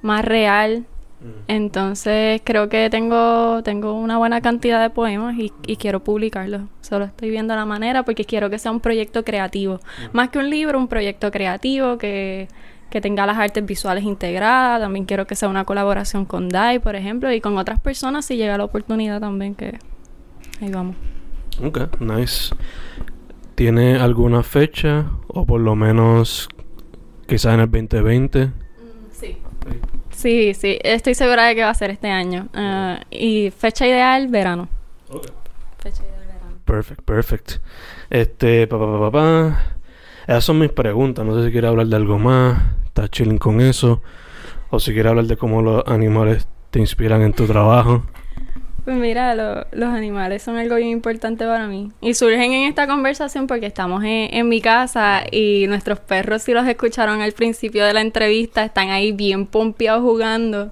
más 0.01 0.25
real. 0.25 0.85
Mm. 1.19 1.25
Entonces 1.47 2.41
creo 2.43 2.69
que 2.69 2.89
tengo, 2.89 3.63
tengo 3.63 3.93
una 3.93 4.17
buena 4.17 4.41
cantidad 4.41 4.81
de 4.81 4.89
poemas 4.89 5.35
y, 5.37 5.51
quiero 5.77 6.03
publicarlos. 6.03 6.61
Solo 6.81 7.05
estoy 7.05 7.29
viendo 7.29 7.55
la 7.55 7.65
manera 7.65 8.03
porque 8.03 8.25
quiero 8.25 8.49
que 8.49 8.59
sea 8.59 8.71
un 8.71 8.79
proyecto 8.79 9.23
creativo. 9.23 9.75
Mm. 9.75 10.15
Más 10.15 10.29
que 10.29 10.39
un 10.39 10.49
libro, 10.49 10.77
un 10.77 10.87
proyecto 10.87 11.31
creativo 11.31 11.97
que, 11.97 12.47
que 12.89 13.01
tenga 13.01 13.25
las 13.25 13.37
artes 13.37 13.65
visuales 13.65 14.03
integradas. 14.03 14.81
También 14.81 15.05
quiero 15.05 15.25
que 15.25 15.35
sea 15.35 15.49
una 15.49 15.65
colaboración 15.65 16.25
con 16.25 16.49
DAI, 16.49 16.79
por 16.79 16.95
ejemplo, 16.95 17.31
y 17.31 17.41
con 17.41 17.57
otras 17.57 17.79
personas 17.79 18.25
si 18.25 18.37
llega 18.37 18.57
la 18.57 18.63
oportunidad 18.63 19.19
también 19.19 19.55
que 19.55 19.79
ahí 20.61 20.71
vamos. 20.71 20.95
Ok, 21.63 21.99
nice. 21.99 22.55
¿Tiene 23.55 23.95
alguna 23.95 24.43
fecha 24.43 25.09
o 25.27 25.45
por 25.45 25.59
lo 25.59 25.75
menos 25.75 26.47
quizás 27.27 27.55
en 27.55 27.61
el 27.61 27.71
2020? 27.71 28.66
Sí. 30.17 30.53
Sí, 30.53 30.79
estoy 30.83 31.15
segura 31.15 31.45
de 31.45 31.55
que 31.55 31.63
va 31.63 31.69
a 31.69 31.73
ser 31.73 31.91
este 31.91 32.09
año. 32.09 32.47
Ah, 32.53 32.99
y 33.09 33.51
fecha 33.51 33.87
ideal, 33.87 34.27
verano. 34.27 34.67
Fecha 35.79 36.03
ideal, 36.03 36.25
verano. 36.27 36.59
Perfect, 36.65 37.01
perfect. 37.03 37.51
Este, 38.09 38.67
papá, 38.67 38.85
papá, 38.85 39.11
papá. 39.11 39.63
Esas 40.27 40.43
son 40.43 40.59
mis 40.59 40.71
preguntas. 40.71 41.25
No 41.25 41.35
sé 41.37 41.45
si 41.45 41.51
quiere 41.51 41.67
hablar 41.67 41.87
de 41.87 41.95
algo 41.95 42.19
más. 42.19 42.61
¿Estás 42.85 43.09
chilling 43.11 43.37
con 43.37 43.61
eso? 43.61 44.01
O 44.69 44.79
si 44.79 44.93
quiere 44.93 45.09
hablar 45.09 45.25
de 45.25 45.37
cómo 45.37 45.61
los 45.61 45.87
animales 45.87 46.47
te 46.71 46.79
inspiran 46.79 47.21
en 47.21 47.33
tu 47.33 47.45
trabajo. 47.45 48.03
Pues 48.87 48.95
mira, 48.99 49.35
lo- 49.35 49.65
los 49.73 49.89
animales 49.93 50.43
son 50.43 50.55
algo 50.55 50.77
bien 50.77 50.87
importante 50.87 51.45
para 51.45 51.67
mí. 51.67 51.91
Y 51.99 52.13
surgen 52.13 52.53
en 52.53 52.69
esta 52.69 52.87
conversación 52.87 53.45
porque 53.45 53.65
estamos 53.65 54.01
en, 54.05 54.33
en 54.33 54.47
mi 54.47 54.61
casa 54.61 55.23
y 55.29 55.65
nuestros 55.67 55.99
perros, 55.99 56.43
si 56.43 56.53
los 56.53 56.65
escucharon 56.65 57.19
al 57.19 57.33
principio 57.33 57.83
de 57.83 57.91
la 57.91 57.99
entrevista, 57.99 58.63
están 58.63 58.89
ahí 58.91 59.11
bien 59.11 59.45
pompeados 59.45 60.03
jugando. 60.03 60.71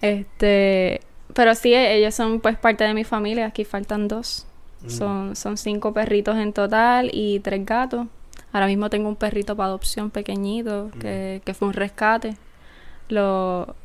Este, 0.00 1.00
pero 1.32 1.54
sí, 1.54 1.74
ellos 1.74 2.12
son 2.14 2.40
pues 2.40 2.56
parte 2.58 2.82
de 2.82 2.92
mi 2.92 3.04
familia. 3.04 3.46
Aquí 3.46 3.64
faltan 3.64 4.08
dos. 4.08 4.44
Son, 4.88 5.34
son 5.36 5.56
cinco 5.56 5.92
perritos 5.92 6.36
en 6.38 6.52
total 6.52 7.10
y 7.12 7.38
tres 7.40 7.64
gatos. 7.64 8.06
Ahora 8.52 8.66
mismo 8.66 8.90
tengo 8.90 9.08
un 9.08 9.16
perrito 9.16 9.56
para 9.56 9.68
adopción 9.68 10.10
pequeñito 10.10 10.90
que, 11.00 11.40
que 11.44 11.54
fue 11.54 11.68
un 11.68 11.74
rescate. 11.74 12.36
Lo- 13.08 13.76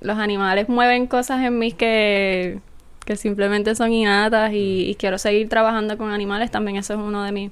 los 0.00 0.18
animales 0.18 0.68
mueven 0.68 1.06
cosas 1.06 1.44
en 1.44 1.58
mí 1.58 1.72
que, 1.72 2.58
que 3.04 3.16
simplemente 3.16 3.74
son 3.74 3.92
innatas 3.92 4.52
y, 4.52 4.88
y 4.88 4.94
quiero 4.94 5.18
seguir 5.18 5.48
trabajando 5.48 5.96
con 5.98 6.12
animales. 6.12 6.50
También 6.50 6.76
eso 6.76 6.94
es 6.94 7.00
uno 7.00 7.24
de 7.24 7.32
mis 7.32 7.50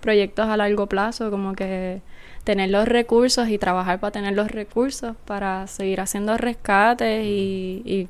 proyectos 0.00 0.46
a 0.46 0.56
largo 0.56 0.86
plazo, 0.86 1.30
como 1.30 1.54
que 1.54 2.02
tener 2.44 2.70
los 2.70 2.88
recursos 2.88 3.48
y 3.48 3.58
trabajar 3.58 4.00
para 4.00 4.12
tener 4.12 4.34
los 4.34 4.50
recursos 4.50 5.14
para 5.26 5.66
seguir 5.66 6.00
haciendo 6.00 6.36
rescates 6.36 7.24
y, 7.24 7.82
y 7.84 8.08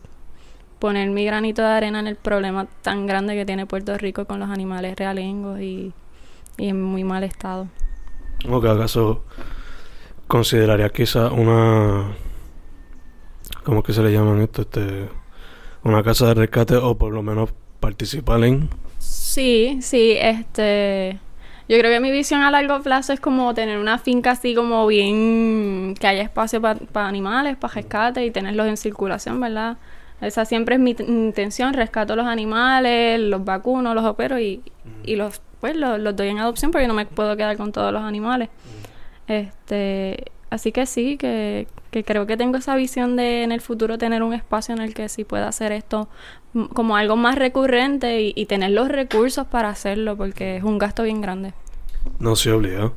poner 0.79 1.11
mi 1.11 1.25
granito 1.25 1.63
de 1.63 1.69
arena 1.69 2.01
en 2.01 2.07
el 2.07 2.17
problema 2.17 2.67
tan 2.83 3.07
grande 3.07 3.35
que 3.35 3.45
tiene 3.45 3.67
Puerto 3.67 3.97
Rico 3.99 4.25
con 4.25 4.41
los 4.41 4.49
animales 4.49 4.97
realengos 4.97 5.61
y, 5.61 5.93
y 6.59 6.69
en 6.69 6.81
muy 6.81 7.05
mal 7.05 7.25
estado. 7.25 7.67
¿O 8.49 8.61
que 8.61 8.69
acaso 8.69 9.25
consideraría 10.27 10.89
quizá 10.91 11.31
una... 11.31 12.15
¿Cómo 13.65 13.81
es 13.81 13.85
que 13.85 13.93
se 13.93 14.03
le 14.03 14.13
llaman 14.13 14.41
esto? 14.41 14.63
Este, 14.63 15.09
una 15.85 16.03
casa 16.03 16.27
de 16.27 16.35
rescate 16.35 16.77
o 16.77 16.97
por 16.97 17.13
lo 17.13 17.23
menos 17.23 17.51
participar 17.81 18.45
en... 18.45 18.69
Sí, 18.99 19.79
sí, 19.81 20.17
este... 20.21 21.19
Yo 21.69 21.79
creo 21.79 21.93
que 21.93 22.01
mi 22.01 22.11
visión 22.11 22.43
a 22.43 22.51
largo 22.51 22.83
plazo 22.83 23.13
es 23.13 23.21
como 23.21 23.55
tener 23.55 23.79
una 23.79 23.99
finca 23.99 24.33
así 24.33 24.55
como 24.55 24.87
bien... 24.87 25.95
que 25.99 26.07
haya 26.07 26.23
espacio 26.23 26.61
para 26.61 27.07
animales, 27.07 27.57
para 27.57 27.75
rescate 27.75 28.25
y 28.25 28.31
tenerlos 28.31 28.67
en 28.67 28.77
circulación, 28.77 29.41
¿verdad? 29.41 29.77
Esa 30.21 30.45
siempre 30.45 30.75
es 30.75 30.81
mi 30.81 30.95
intención, 30.99 31.73
rescato 31.73 32.15
los 32.15 32.27
animales, 32.27 33.21
los 33.21 33.45
vacuno, 33.45 33.95
los 33.95 34.05
opero 34.05 34.39
y, 34.39 34.63
y 35.05 35.17
los 35.17 35.41
pues 35.61 35.77
los, 35.77 36.01
los 36.01 36.17
doy 36.17 36.29
en 36.29 36.39
adopción 36.39 36.71
porque 36.71 36.89
no 36.89 36.95
me 36.95 37.07
puedo 37.07 37.37
quedar 37.37 37.57
con 37.57 37.73
todos 37.73 37.93
los 37.93 38.03
animales. 38.03 38.49
Este, 39.29 40.25
así 40.49 40.73
que 40.73 40.87
sí, 40.87 41.17
que, 41.17 41.67
que 41.91 42.05
creo 42.05 42.27
que 42.27 42.37
tengo 42.37 42.59
esa 42.59 42.77
visión 42.77 43.17
de 43.17 43.43
en 43.43 43.53
el 43.53 43.61
futuro 43.61 43.99
tener 43.99 44.23
un 44.23 44.33
espacio 44.33 44.75
en 44.75 44.81
el 44.81 44.95
que 44.95 45.09
sí 45.09 45.25
pueda 45.25 45.49
hacer 45.49 45.73
esto 45.73 46.09
como 46.75 46.97
algo 46.97 47.17
más 47.17 47.37
recurrente 47.37 48.21
y, 48.21 48.33
y 48.37 48.47
tener 48.47 48.71
los 48.71 48.89
recursos 48.89 49.47
para 49.47 49.69
hacerlo 49.69 50.17
porque 50.17 50.57
es 50.57 50.63
un 50.65 50.79
gasto 50.79 51.03
bien 51.03 51.21
grande. 51.21 51.53
No 52.19 52.37
se 52.37 52.53
obligado. 52.53 52.95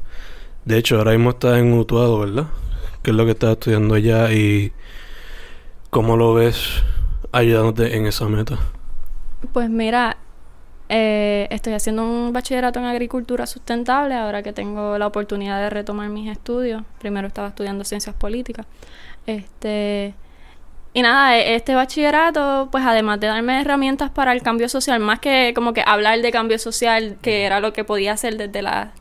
De 0.66 0.78
hecho, 0.78 0.98
ahora 0.98 1.12
mismo 1.12 1.32
estás 1.32 1.60
en 1.60 1.74
Utuado, 1.74 2.20
¿verdad? 2.20 2.48
Que 3.02 3.12
es 3.12 3.18
lo 3.18 3.26
que 3.26 3.32
estás 3.32 3.52
estudiando 3.52 3.96
allá 3.96 4.32
y 4.32 4.72
cómo 5.90 6.16
lo 6.16 6.34
ves 6.34 6.84
ayudándote 7.32 7.98
en 7.98 8.06
esa 8.06 8.28
meta. 8.28 8.60
Pues 9.52 9.70
mira, 9.70 10.18
eh, 10.96 11.48
estoy 11.50 11.74
haciendo 11.74 12.04
un 12.04 12.32
bachillerato 12.34 12.78
en 12.78 12.86
agricultura 12.86 13.48
sustentable 13.48 14.14
ahora 14.14 14.44
que 14.44 14.54
tengo 14.54 14.98
la 15.00 15.08
oportunidad 15.08 15.60
de 15.60 15.72
retomar 15.72 16.10
mis 16.10 16.30
estudios. 16.30 16.84
Primero 17.00 17.28
estaba 17.28 17.48
estudiando 17.48 17.84
ciencias 17.84 18.16
políticas. 18.16 18.68
Este, 19.26 20.14
y 20.94 21.02
nada, 21.02 21.36
e- 21.38 21.56
este 21.56 21.74
bachillerato, 21.74 22.70
pues 22.72 22.86
además 22.86 23.20
de 23.20 23.28
darme 23.28 23.60
herramientas 23.60 24.12
para 24.12 24.34
el 24.34 24.44
cambio 24.44 24.70
social, 24.70 25.00
más 25.00 25.20
que 25.20 25.54
como 25.56 25.74
que 25.74 25.84
hablar 25.84 26.22
de 26.22 26.32
cambio 26.32 26.60
social, 26.60 27.18
que 27.24 27.44
era 27.46 27.60
lo 27.60 27.74
que 27.74 27.84
podía 27.84 28.14
hacer 28.14 28.38
desde 28.38 28.62
la 28.62 28.92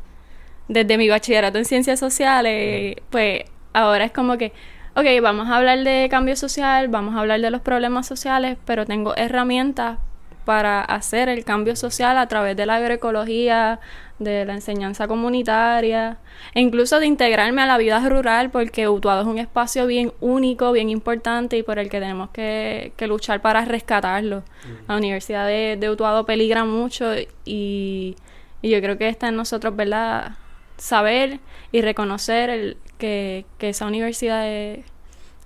desde 0.68 0.96
mi 0.96 1.08
bachillerato 1.08 1.58
en 1.58 1.66
ciencias 1.66 2.00
sociales, 2.00 2.96
pues 3.10 3.42
ahora 3.74 4.04
es 4.06 4.12
como 4.12 4.38
que, 4.38 4.52
ok, 4.96 5.04
vamos 5.20 5.48
a 5.50 5.56
hablar 5.58 5.80
de 5.80 6.08
cambio 6.10 6.36
social, 6.36 6.88
vamos 6.88 7.14
a 7.16 7.20
hablar 7.20 7.40
de 7.42 7.50
los 7.50 7.60
problemas 7.60 8.06
sociales, 8.06 8.56
pero 8.64 8.86
tengo 8.86 9.14
herramientas 9.16 9.98
para 10.44 10.82
hacer 10.82 11.28
el 11.28 11.44
cambio 11.44 11.76
social 11.76 12.18
a 12.18 12.26
través 12.28 12.56
de 12.56 12.66
la 12.66 12.76
agroecología, 12.76 13.80
de 14.18 14.44
la 14.44 14.54
enseñanza 14.54 15.08
comunitaria, 15.08 16.18
e 16.54 16.60
incluso 16.60 17.00
de 17.00 17.06
integrarme 17.06 17.62
a 17.62 17.66
la 17.66 17.78
vida 17.78 17.98
rural, 18.08 18.50
porque 18.50 18.88
Utuado 18.88 19.22
es 19.22 19.26
un 19.26 19.38
espacio 19.38 19.86
bien 19.86 20.12
único, 20.20 20.72
bien 20.72 20.90
importante 20.90 21.56
y 21.56 21.62
por 21.62 21.78
el 21.78 21.88
que 21.88 21.98
tenemos 22.00 22.30
que, 22.30 22.92
que 22.96 23.06
luchar 23.06 23.40
para 23.40 23.64
rescatarlo. 23.64 24.42
La 24.88 24.96
Universidad 24.96 25.46
de, 25.46 25.76
de 25.78 25.90
Utuado 25.90 26.24
peligra 26.24 26.64
mucho 26.64 27.14
y, 27.44 28.16
y 28.62 28.70
yo 28.70 28.80
creo 28.80 28.98
que 28.98 29.08
está 29.08 29.28
en 29.28 29.36
nosotros, 29.36 29.74
¿verdad? 29.74 30.32
Saber 30.76 31.40
y 31.72 31.80
reconocer 31.82 32.50
el, 32.50 32.76
que, 33.02 33.44
que 33.58 33.70
esa 33.70 33.86
universidad 33.86 34.48
es, 34.48 34.84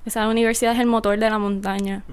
esa 0.05 0.29
universidad 0.29 0.75
es 0.75 0.79
el 0.79 0.87
motor 0.87 1.19
de 1.19 1.31
la 1.31 1.39
montaña. 1.39 2.05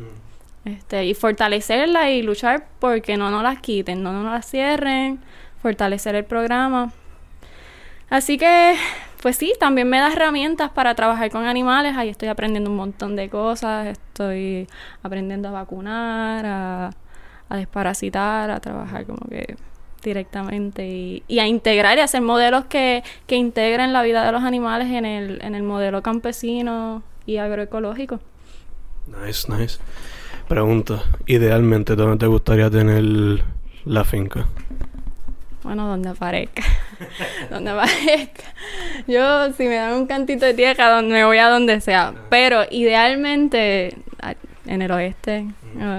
Este, 0.66 1.06
y 1.06 1.14
fortalecerla 1.14 2.10
y 2.10 2.22
luchar 2.22 2.68
porque 2.80 3.18
no 3.18 3.30
nos 3.30 3.44
las 3.44 3.60
quiten, 3.60 4.02
no 4.02 4.14
nos 4.14 4.24
las 4.24 4.50
cierren, 4.50 5.20
fortalecer 5.62 6.16
el 6.16 6.24
programa. 6.24 6.94
Así 8.10 8.38
que, 8.38 8.76
pues 9.22 9.36
sí, 9.36 9.54
también 9.60 9.90
me 9.90 10.00
da 10.00 10.12
herramientas 10.12 10.70
para 10.72 10.96
trabajar 10.96 11.32
con 11.32 11.46
animales. 11.46 11.98
Ahí 11.98 12.10
estoy 12.10 12.30
aprendiendo 12.30 12.70
un 12.70 12.78
montón 12.78 13.16
de 13.16 13.30
cosas. 13.30 13.88
Estoy 13.88 14.68
aprendiendo 15.02 15.50
a 15.50 15.52
vacunar, 15.52 16.46
a, 16.46 16.90
desparasitar, 17.50 18.50
a 18.50 18.60
trabajar 18.60 19.06
como 19.06 19.28
que 19.30 19.58
directamente 20.02 20.88
y, 20.88 21.24
y 21.28 21.40
a 21.40 21.48
integrar 21.48 21.98
y 21.98 22.02
hacer 22.02 22.22
modelos 22.22 22.66
que, 22.66 23.04
que 23.28 23.36
integren 23.36 23.94
la 23.94 24.02
vida 24.02 24.26
de 24.26 24.32
los 24.32 24.44
animales 24.44 24.90
en 24.90 25.06
el, 25.06 25.42
en 25.44 25.56
el 25.56 25.64
modelo 25.64 26.02
campesino 26.02 27.04
y 27.26 27.38
agroecológico. 27.38 28.20
Nice, 29.08 29.52
nice. 29.52 29.80
Pregunta, 30.48 31.04
idealmente, 31.26 31.96
¿dónde 31.96 32.18
te 32.18 32.28
gustaría 32.28 32.70
tener 32.70 33.44
la 33.86 34.04
finca? 34.04 34.46
Bueno, 35.64 35.88
donde 35.88 36.10
aparezca. 36.10 36.64
donde 37.50 37.72
aparezca. 37.72 38.44
Yo, 39.08 39.52
si 39.54 39.64
me 39.64 39.76
dan 39.76 39.94
un 39.94 40.06
cantito 40.06 40.46
de 40.46 40.54
tierra, 40.54 40.90
donde 40.90 41.14
me 41.14 41.26
voy 41.26 41.38
a 41.38 41.48
donde 41.48 41.80
sea. 41.82 42.14
Pero 42.30 42.64
idealmente 42.70 43.96
en 44.66 44.82
el 44.82 44.92
oeste, 44.92 45.46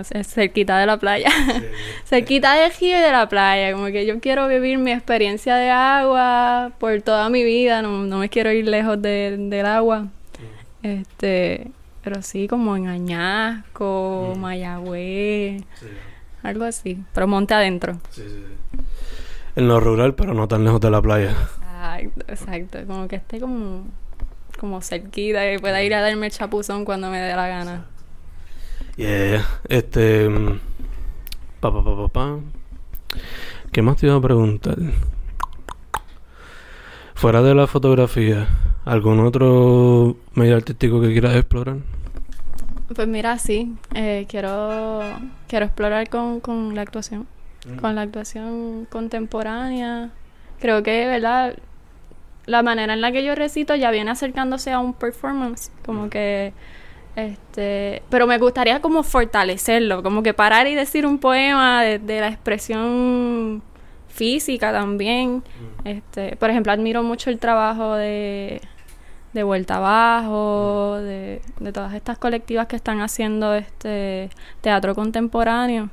sea, 0.05 0.25
cerquita 0.25 0.79
de 0.79 0.87
la 0.87 0.99
playa. 0.99 1.31
cerquita 2.05 2.55
del 2.55 2.71
río 2.79 2.99
y 2.99 3.01
de 3.01 3.13
la 3.13 3.29
playa. 3.29 3.73
Como 3.73 3.87
que 3.87 4.05
yo 4.07 4.21
quiero 4.21 4.47
vivir 4.49 4.79
mi 4.79 4.93
experiencia 4.93 5.57
de 5.57 5.71
agua 5.71 6.73
por 6.79 7.01
toda 7.03 7.29
mi 7.31 7.43
vida. 7.43 7.81
No, 7.83 8.05
no 8.05 8.19
me 8.19 8.29
quiero 8.29 8.53
ir 8.53 8.69
lejos 8.69 9.01
de- 9.01 9.37
del 9.39 9.67
agua. 9.67 10.09
Este, 10.83 11.69
pero 12.05 12.23
sí, 12.23 12.49
como 12.49 12.77
en 12.77 12.89
Añasco, 12.89 14.35
Mayagüez, 14.39 15.63
algo 16.43 16.65
así. 16.65 17.03
Pero 17.15 17.27
monte 17.29 17.55
adentro. 17.55 17.99
En 19.57 19.69
lo 19.69 19.81
rural, 19.81 20.15
pero 20.15 20.35
no 20.35 20.49
tan 20.49 20.65
lejos 20.65 20.81
de 20.81 20.91
la 20.91 21.01
playa. 21.03 21.35
Exacto, 21.61 22.25
exacto. 22.29 22.79
Como 22.87 23.09
que 23.09 23.17
esté 23.17 23.41
como, 23.41 23.87
como 24.59 24.81
cerquita 24.83 25.53
y 25.53 25.59
pueda 25.59 25.83
ir 25.83 25.95
a 25.95 26.01
darme 26.03 26.27
el 26.27 26.33
chapuzón 26.33 26.85
cuando 26.85 27.11
me 27.11 27.21
dé 27.21 27.35
la 27.35 27.49
gana. 27.49 27.87
Yeah, 28.97 29.45
este... 29.69 30.29
mm, 30.29 30.61
Pa, 31.61 31.73
pa, 31.73 31.83
pa, 31.85 31.97
pa, 31.97 32.09
pa. 32.09 32.41
¿Qué 33.73 33.83
más 33.83 33.97
te 33.97 34.07
iba 34.07 34.17
a 34.17 34.21
preguntar? 34.21 34.77
Fuera 37.15 37.43
de 37.43 37.55
la 37.55 37.67
fotografía, 37.67 38.49
¿algún 38.85 39.21
otro 39.21 40.17
medio 40.35 40.57
artístico 40.57 41.01
que 41.01 41.13
quieras 41.13 41.37
explorar? 41.37 41.79
Pues 42.93 43.09
mira, 43.09 43.39
sí, 43.39 43.75
eh, 43.95 44.27
quiero, 44.29 45.01
quiero 45.49 45.65
explorar 45.65 46.09
con, 46.11 46.41
con 46.41 46.75
la 46.75 46.83
actuación, 46.83 47.27
con 47.81 47.95
la 47.95 48.03
actuación 48.03 48.87
contemporánea. 48.91 50.11
Creo 50.61 50.83
que, 50.83 51.07
¿verdad? 51.07 51.57
La 52.45 52.63
manera 52.63 52.93
en 52.93 53.01
la 53.01 53.11
que 53.11 53.25
yo 53.25 53.35
recito 53.35 53.75
ya 53.75 53.91
viene 53.91 54.11
acercándose 54.11 54.71
a 54.71 54.81
un 54.81 54.93
performance, 54.93 55.73
como 55.85 56.11
que, 56.11 56.53
este, 57.17 58.03
pero 58.11 58.27
me 58.27 58.37
gustaría 58.37 58.81
como 58.81 59.03
fortalecerlo, 59.03 60.03
como 60.03 60.23
que 60.23 60.35
parar 60.35 60.67
y 60.67 60.75
decir 60.75 61.07
un 61.07 61.19
poema 61.19 61.83
de, 61.83 61.99
de 61.99 62.21
la 62.21 62.29
expresión 62.29 63.63
física 64.09 64.73
también. 64.73 65.43
Este, 65.85 66.37
por 66.37 66.51
ejemplo, 66.51 66.71
admiro 66.71 67.03
mucho 67.03 67.31
el 67.31 67.39
trabajo 67.39 67.95
de, 67.95 68.61
de 69.35 69.43
Vuelta 69.43 69.77
Abajo, 69.77 70.97
de, 71.01 71.43
de 71.61 71.73
todas 71.73 71.93
estas 71.93 72.17
colectivas 72.19 72.67
que 72.69 72.77
están 72.77 73.01
haciendo 73.01 73.55
este 73.55 74.31
teatro 74.63 74.95
contemporáneo 74.95 75.91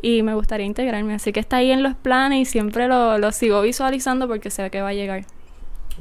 y 0.00 0.22
me 0.22 0.34
gustaría 0.34 0.64
integrarme. 0.64 1.14
Así 1.14 1.32
que 1.32 1.40
está 1.40 1.56
ahí 1.56 1.70
en 1.70 1.82
los 1.82 1.94
planes 1.94 2.40
y 2.40 2.44
siempre 2.44 2.88
lo, 2.88 3.18
lo 3.18 3.32
sigo 3.32 3.60
visualizando 3.62 4.28
porque 4.28 4.50
sé 4.50 4.70
que 4.70 4.80
va 4.80 4.88
a 4.88 4.94
llegar. 4.94 5.24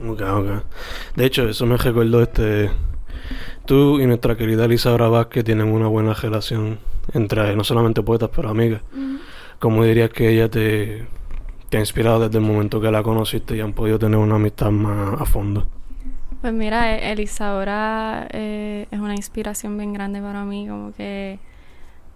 Ok, 0.07 0.21
ok. 0.21 0.63
De 1.15 1.25
hecho, 1.25 1.49
eso 1.49 1.65
me 1.65 1.77
recordó 1.77 2.21
este... 2.21 2.69
Tú 3.65 3.99
y 3.99 4.05
nuestra 4.05 4.37
querida 4.37 4.65
Elisa 4.65 4.95
Vázquez 4.95 5.43
tienen 5.43 5.67
una 5.67 5.87
buena 5.87 6.13
relación 6.13 6.79
entre 7.13 7.55
no 7.55 7.63
solamente 7.65 8.01
poetas, 8.01 8.29
pero 8.33 8.49
amigas. 8.49 8.81
¿Cómo 9.59 9.83
dirías 9.83 10.11
que 10.11 10.29
ella 10.29 10.49
te, 10.49 11.05
te 11.69 11.77
ha 11.77 11.79
inspirado 11.81 12.21
desde 12.21 12.37
el 12.37 12.45
momento 12.45 12.79
que 12.79 12.89
la 12.91 13.03
conociste 13.03 13.57
y 13.57 13.59
han 13.59 13.73
podido 13.73 13.99
tener 13.99 14.17
una 14.17 14.35
amistad 14.35 14.71
más 14.71 15.19
a 15.19 15.25
fondo? 15.25 15.67
Pues 16.41 16.53
mira, 16.53 16.95
e-, 16.95 17.11
Elisa 17.11 18.27
eh, 18.31 18.87
es 18.91 18.99
una 18.99 19.15
inspiración 19.15 19.77
bien 19.77 19.93
grande 19.93 20.21
para 20.21 20.43
mí, 20.43 20.67
como 20.67 20.93
que 20.93 21.39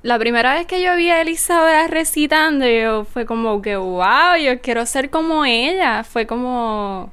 la 0.04 0.18
primera 0.18 0.56
vez 0.56 0.66
que 0.66 0.82
yo 0.82 0.96
vi 0.96 1.10
a 1.10 1.22
Elisa 1.22 1.88
recitando, 1.88 2.68
yo 2.68 3.06
fue 3.06 3.26
como 3.26 3.62
que, 3.62 3.76
wow, 3.76 4.36
yo 4.44 4.60
quiero 4.62 4.86
ser 4.86 5.10
como 5.12 5.46
ella. 5.46 6.04
Fue 6.04 6.26
como, 6.26 7.12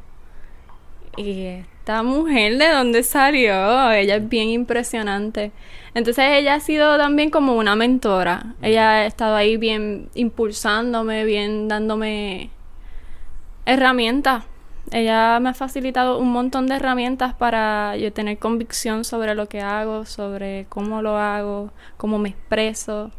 ¿y 1.16 1.44
esta 1.44 2.02
mujer 2.02 2.56
de 2.58 2.68
dónde 2.70 3.02
salió? 3.02 3.90
Ella 3.92 4.16
es 4.16 4.28
bien 4.28 4.48
impresionante. 4.48 5.52
Entonces 5.94 6.24
ella 6.30 6.54
ha 6.54 6.60
sido 6.60 6.96
también 6.96 7.30
como 7.30 7.56
una 7.56 7.76
mentora. 7.76 8.54
Ella 8.62 8.92
ha 8.92 9.06
estado 9.06 9.36
ahí 9.36 9.56
bien 9.58 10.08
impulsándome, 10.14 11.24
bien 11.24 11.68
dándome 11.68 12.50
herramientas 13.66 14.44
ella 14.92 15.38
me 15.40 15.50
ha 15.50 15.54
facilitado 15.54 16.18
un 16.18 16.32
montón 16.32 16.66
de 16.66 16.76
herramientas 16.76 17.34
para 17.34 17.96
yo 17.96 18.12
tener 18.12 18.38
convicción 18.38 19.04
sobre 19.04 19.34
lo 19.34 19.48
que 19.48 19.60
hago, 19.60 20.04
sobre 20.06 20.66
cómo 20.68 21.02
lo 21.02 21.16
hago, 21.16 21.70
cómo 21.96 22.18
me 22.18 22.30
expreso. 22.30 23.10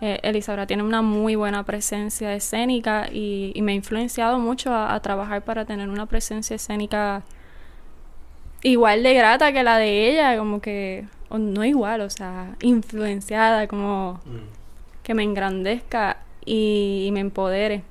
Eh, 0.00 0.20
Elisa 0.22 0.66
tiene 0.66 0.82
una 0.82 1.02
muy 1.02 1.34
buena 1.34 1.64
presencia 1.64 2.32
escénica 2.34 3.08
y, 3.12 3.52
me 3.62 3.72
ha 3.72 3.74
influenciado 3.74 4.38
mucho 4.38 4.72
a, 4.74 4.98
trabajar 5.00 5.42
para 5.42 5.64
tener 5.64 5.88
una 5.88 6.06
presencia 6.06 6.56
escénica 6.56 7.22
igual 8.62 9.02
de 9.02 9.14
grata 9.14 9.52
que 9.52 9.62
la 9.62 9.76
de 9.78 10.10
ella, 10.10 10.38
como 10.38 10.60
que, 10.60 11.06
no 11.30 11.64
igual, 11.64 12.00
o 12.02 12.10
sea, 12.10 12.56
influenciada, 12.60 13.66
como 13.66 14.20
mm. 14.24 15.02
que 15.02 15.14
me 15.14 15.22
engrandezca 15.24 16.18
y 16.44 17.10
me 17.12 17.20
empodere. 17.20 17.82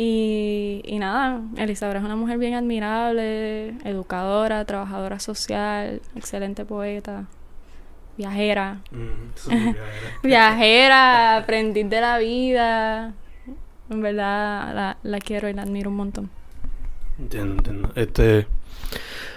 Y, 0.00 0.80
y 0.84 1.00
nada, 1.00 1.42
Elizabeth 1.56 1.96
es 1.96 2.04
una 2.04 2.14
mujer 2.14 2.38
bien 2.38 2.54
admirable, 2.54 3.70
educadora, 3.82 4.64
trabajadora 4.64 5.18
social, 5.18 6.00
excelente 6.14 6.64
poeta, 6.64 7.24
viajera. 8.16 8.78
viajera. 10.22 11.38
aprendiz 11.38 11.90
de 11.90 12.00
la 12.00 12.16
vida. 12.18 13.12
En 13.90 14.00
verdad 14.00 14.72
la, 14.72 14.98
la 15.02 15.18
quiero 15.18 15.48
y 15.48 15.52
la 15.52 15.62
admiro 15.62 15.90
un 15.90 15.96
montón. 15.96 16.30
Entiendo, 17.18 17.54
entiendo. 17.54 17.90
Este, 17.96 18.46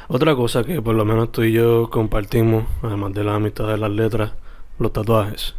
otra 0.10 0.36
cosa 0.36 0.64
que 0.64 0.80
por 0.80 0.94
lo 0.94 1.06
menos 1.06 1.32
tú 1.32 1.42
y 1.42 1.54
yo 1.54 1.90
compartimos, 1.90 2.66
además 2.84 3.14
de 3.14 3.24
la 3.24 3.34
amistad 3.34 3.68
de 3.68 3.80
las 3.80 3.90
letras, 3.90 4.34
los 4.78 4.94
tatuajes. 4.94 5.56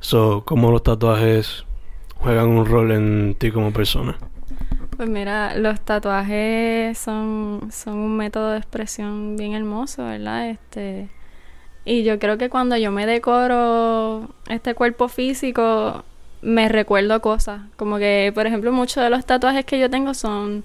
So, 0.00 0.42
¿Cómo 0.46 0.70
los 0.70 0.82
tatuajes 0.82 1.66
juegan 2.14 2.48
un 2.48 2.64
rol 2.64 2.92
en 2.92 3.34
ti 3.38 3.50
como 3.50 3.74
persona? 3.74 4.16
Pues 4.98 5.08
mira, 5.08 5.54
los 5.54 5.80
tatuajes 5.80 6.98
son, 6.98 7.68
son 7.70 7.94
un 7.98 8.16
método 8.16 8.50
de 8.50 8.58
expresión 8.58 9.36
bien 9.36 9.54
hermoso, 9.54 10.04
¿verdad? 10.04 10.50
Este, 10.50 11.08
y 11.84 12.02
yo 12.02 12.18
creo 12.18 12.36
que 12.36 12.50
cuando 12.50 12.76
yo 12.76 12.90
me 12.90 13.06
decoro 13.06 14.28
este 14.48 14.74
cuerpo 14.74 15.06
físico, 15.06 16.02
me 16.42 16.68
recuerdo 16.68 17.20
cosas. 17.20 17.60
Como 17.76 17.98
que, 17.98 18.32
por 18.34 18.48
ejemplo, 18.48 18.72
muchos 18.72 19.04
de 19.04 19.08
los 19.08 19.24
tatuajes 19.24 19.64
que 19.64 19.78
yo 19.78 19.88
tengo 19.88 20.14
son 20.14 20.64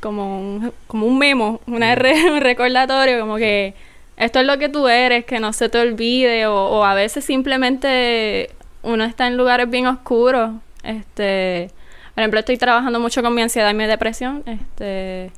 como 0.00 0.38
un, 0.38 0.72
como 0.86 1.08
un 1.08 1.18
memo, 1.18 1.60
una 1.66 1.92
un 2.30 2.40
recordatorio, 2.40 3.18
como 3.18 3.34
que 3.34 3.74
esto 4.16 4.38
es 4.38 4.46
lo 4.46 4.58
que 4.58 4.68
tú 4.68 4.86
eres, 4.86 5.24
que 5.24 5.40
no 5.40 5.52
se 5.52 5.68
te 5.68 5.80
olvide, 5.80 6.46
o, 6.46 6.54
o 6.54 6.84
a 6.84 6.94
veces 6.94 7.24
simplemente 7.24 8.48
uno 8.84 9.02
está 9.02 9.26
en 9.26 9.36
lugares 9.36 9.68
bien 9.68 9.88
oscuros, 9.88 10.52
este 10.84 11.72
por 12.16 12.22
ejemplo, 12.22 12.40
estoy 12.40 12.56
trabajando 12.56 12.98
mucho 12.98 13.22
con 13.22 13.34
mi 13.34 13.42
ansiedad 13.42 13.70
y 13.70 13.74
mi 13.74 13.84
depresión. 13.84 14.42
Este, 14.46 15.30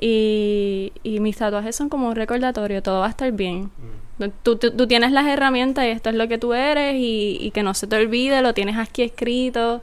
y, 0.00 0.92
y 1.04 1.20
mis 1.20 1.36
tatuajes 1.36 1.76
son 1.76 1.88
como 1.88 2.08
un 2.08 2.16
recordatorio, 2.16 2.82
todo 2.82 2.98
va 2.98 3.06
a 3.06 3.10
estar 3.10 3.30
bien. 3.30 3.70
Mm. 4.18 4.30
Tú, 4.42 4.56
tú, 4.56 4.88
tienes 4.88 5.12
las 5.12 5.28
herramientas 5.28 5.84
y 5.84 5.90
esto 5.90 6.10
es 6.10 6.16
lo 6.16 6.26
que 6.26 6.38
tú 6.38 6.54
eres 6.54 6.96
y, 6.96 7.38
y 7.40 7.52
que 7.52 7.62
no 7.62 7.72
se 7.72 7.86
te 7.86 7.94
olvide, 7.94 8.42
lo 8.42 8.52
tienes 8.52 8.78
aquí 8.78 9.02
escrito. 9.02 9.80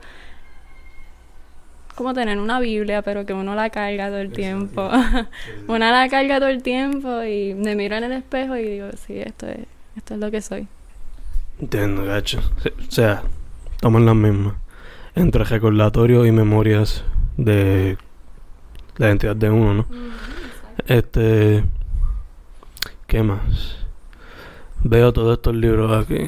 Como 1.95 2.13
tener 2.13 2.37
una 2.37 2.59
Biblia, 2.59 3.01
pero 3.01 3.25
que 3.25 3.31
uno 3.33 3.55
la 3.55 3.69
carga 3.69 4.09
todo 4.09 4.19
el 4.19 4.33
tiempo. 4.33 4.89
uno 5.69 5.89
la 5.89 6.09
carga 6.09 6.39
todo 6.39 6.49
el 6.49 6.61
tiempo 6.61 7.23
y 7.23 7.53
me 7.53 7.77
miro 7.77 7.95
en 7.95 8.03
el 8.03 8.11
espejo 8.11 8.57
y 8.57 8.63
digo, 8.63 8.89
sí, 9.07 9.21
esto 9.21 9.47
es, 9.47 9.59
esto 9.95 10.15
es 10.15 10.19
lo 10.19 10.29
que 10.29 10.41
soy. 10.41 10.67
Entiendo, 11.61 12.03
gacho. 12.03 12.41
O 12.65 12.91
sea, 12.91 13.23
estamos 13.71 14.01
las 14.01 14.15
mismas 14.17 14.55
entre 15.19 15.43
recordatorios 15.43 16.25
y 16.25 16.31
memorias 16.31 17.03
de 17.35 17.97
la 18.97 19.07
identidad 19.07 19.35
de 19.35 19.49
uno, 19.49 19.73
¿no? 19.73 19.85
Este, 20.87 21.63
¿qué 23.05 23.21
más? 23.21 23.77
Veo 24.81 25.11
todos 25.11 25.37
estos 25.37 25.55
libros 25.55 26.05
aquí. 26.05 26.25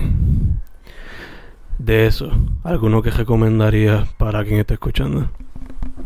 De 1.78 2.06
eso, 2.06 2.32
¿alguno 2.64 3.02
que 3.02 3.12
recomendaría 3.12 4.08
para 4.18 4.44
quien 4.44 4.60
esté 4.60 4.74
escuchando? 4.74 5.30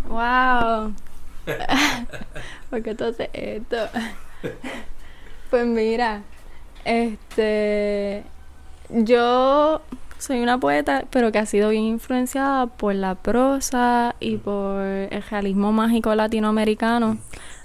¡Wow! 0.07 0.93
¿Por 2.69 2.83
qué 2.83 2.91
entonces 2.91 3.29
esto? 3.33 3.77
pues 5.49 5.65
mira, 5.65 6.21
este. 6.85 8.23
Yo 8.89 9.81
soy 10.17 10.41
una 10.41 10.59
poeta, 10.59 11.05
pero 11.09 11.31
que 11.31 11.39
ha 11.39 11.45
sido 11.45 11.69
bien 11.69 11.83
influenciada 11.83 12.67
por 12.67 12.95
la 12.95 13.15
prosa 13.15 14.15
y 14.19 14.37
por 14.37 14.81
el 14.81 15.23
realismo 15.23 15.71
mágico 15.71 16.13
latinoamericano. 16.15 17.17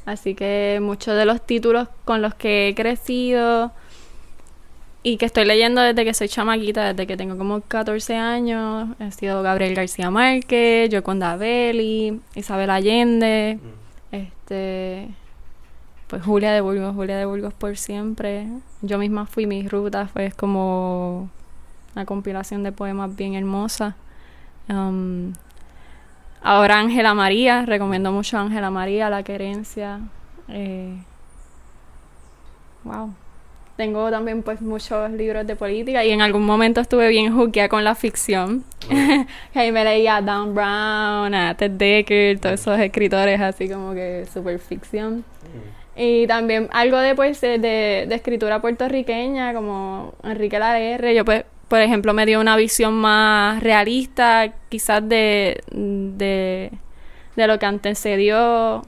Así 0.06 0.34
que 0.34 0.80
muchos 0.82 1.16
de 1.16 1.24
los 1.24 1.44
títulos 1.46 1.88
con 2.04 2.22
los 2.22 2.34
que 2.34 2.68
he 2.68 2.74
crecido 2.74 3.72
y 5.02 5.16
que 5.16 5.26
estoy 5.26 5.44
leyendo 5.44 5.80
desde 5.80 6.04
que 6.04 6.12
soy 6.12 6.28
chamaquita, 6.28 6.92
desde 6.92 7.06
que 7.06 7.16
tengo 7.16 7.38
como 7.38 7.60
14 7.60 8.16
años, 8.16 8.88
ha 8.98 9.10
sido 9.12 9.42
Gabriel 9.42 9.74
García 9.74 10.10
Márquez, 10.10 10.90
Yoconda 10.90 11.36
Belli, 11.36 12.20
Isabel 12.34 12.70
Allende, 12.70 13.58
mm. 13.62 14.14
este 14.14 15.08
pues 16.08 16.22
Julia 16.24 16.52
de 16.52 16.60
Burgos, 16.60 16.94
Julia 16.94 17.16
de 17.16 17.24
Burgos 17.24 17.54
por 17.54 17.76
siempre. 17.76 18.48
Yo 18.82 18.98
misma 18.98 19.26
fui 19.26 19.46
mi 19.46 19.66
ruta, 19.68 20.08
fue 20.08 20.32
como 20.32 21.30
una 21.94 22.04
compilación 22.04 22.62
de 22.62 22.72
poemas 22.72 23.14
bien 23.14 23.34
hermosa. 23.34 23.96
Um, 24.68 25.32
ahora 26.42 26.78
Ángela 26.78 27.14
María, 27.14 27.66
recomiendo 27.66 28.12
mucho 28.12 28.38
a 28.38 28.42
Ángela 28.42 28.70
María, 28.70 29.10
La 29.10 29.22
Querencia. 29.22 30.00
Eh, 30.48 30.96
wow. 32.84 33.12
Tengo 33.76 34.10
también 34.10 34.42
pues 34.42 34.60
muchos 34.60 35.10
libros 35.12 35.46
de 35.46 35.56
política 35.56 36.04
y 36.04 36.10
en 36.10 36.20
algún 36.20 36.44
momento 36.44 36.82
estuve 36.82 37.08
bien 37.08 37.34
juqueada 37.34 37.70
con 37.70 37.82
la 37.82 37.94
ficción. 37.94 38.62
ahí 39.54 39.72
me 39.72 39.84
leía 39.84 40.16
a 40.16 40.22
Dan 40.22 40.54
Brown, 40.54 41.34
a 41.34 41.54
Ted 41.56 41.70
Decker, 41.70 42.38
todos 42.38 42.60
esos 42.60 42.78
escritores 42.78 43.40
así 43.40 43.70
como 43.70 43.94
que 43.94 44.26
super 44.30 44.58
ficción. 44.58 45.18
Mm. 45.18 45.80
Y 45.96 46.26
también 46.26 46.68
algo 46.72 46.98
de 46.98 47.14
pues 47.14 47.40
de, 47.40 47.58
de, 47.58 48.14
escritura 48.14 48.60
puertorriqueña 48.60 49.54
como 49.54 50.14
Enrique 50.24 50.58
Laguerre. 50.58 51.14
Yo 51.14 51.24
pues 51.24 51.44
por 51.70 51.80
ejemplo, 51.80 52.12
me 52.12 52.26
dio 52.26 52.40
una 52.40 52.56
visión 52.56 52.94
más 52.94 53.62
realista, 53.62 54.52
quizás 54.68 55.08
de, 55.08 55.62
de, 55.70 56.72
lo 57.36 57.58
que 57.60 57.66
antecedió 57.66 58.82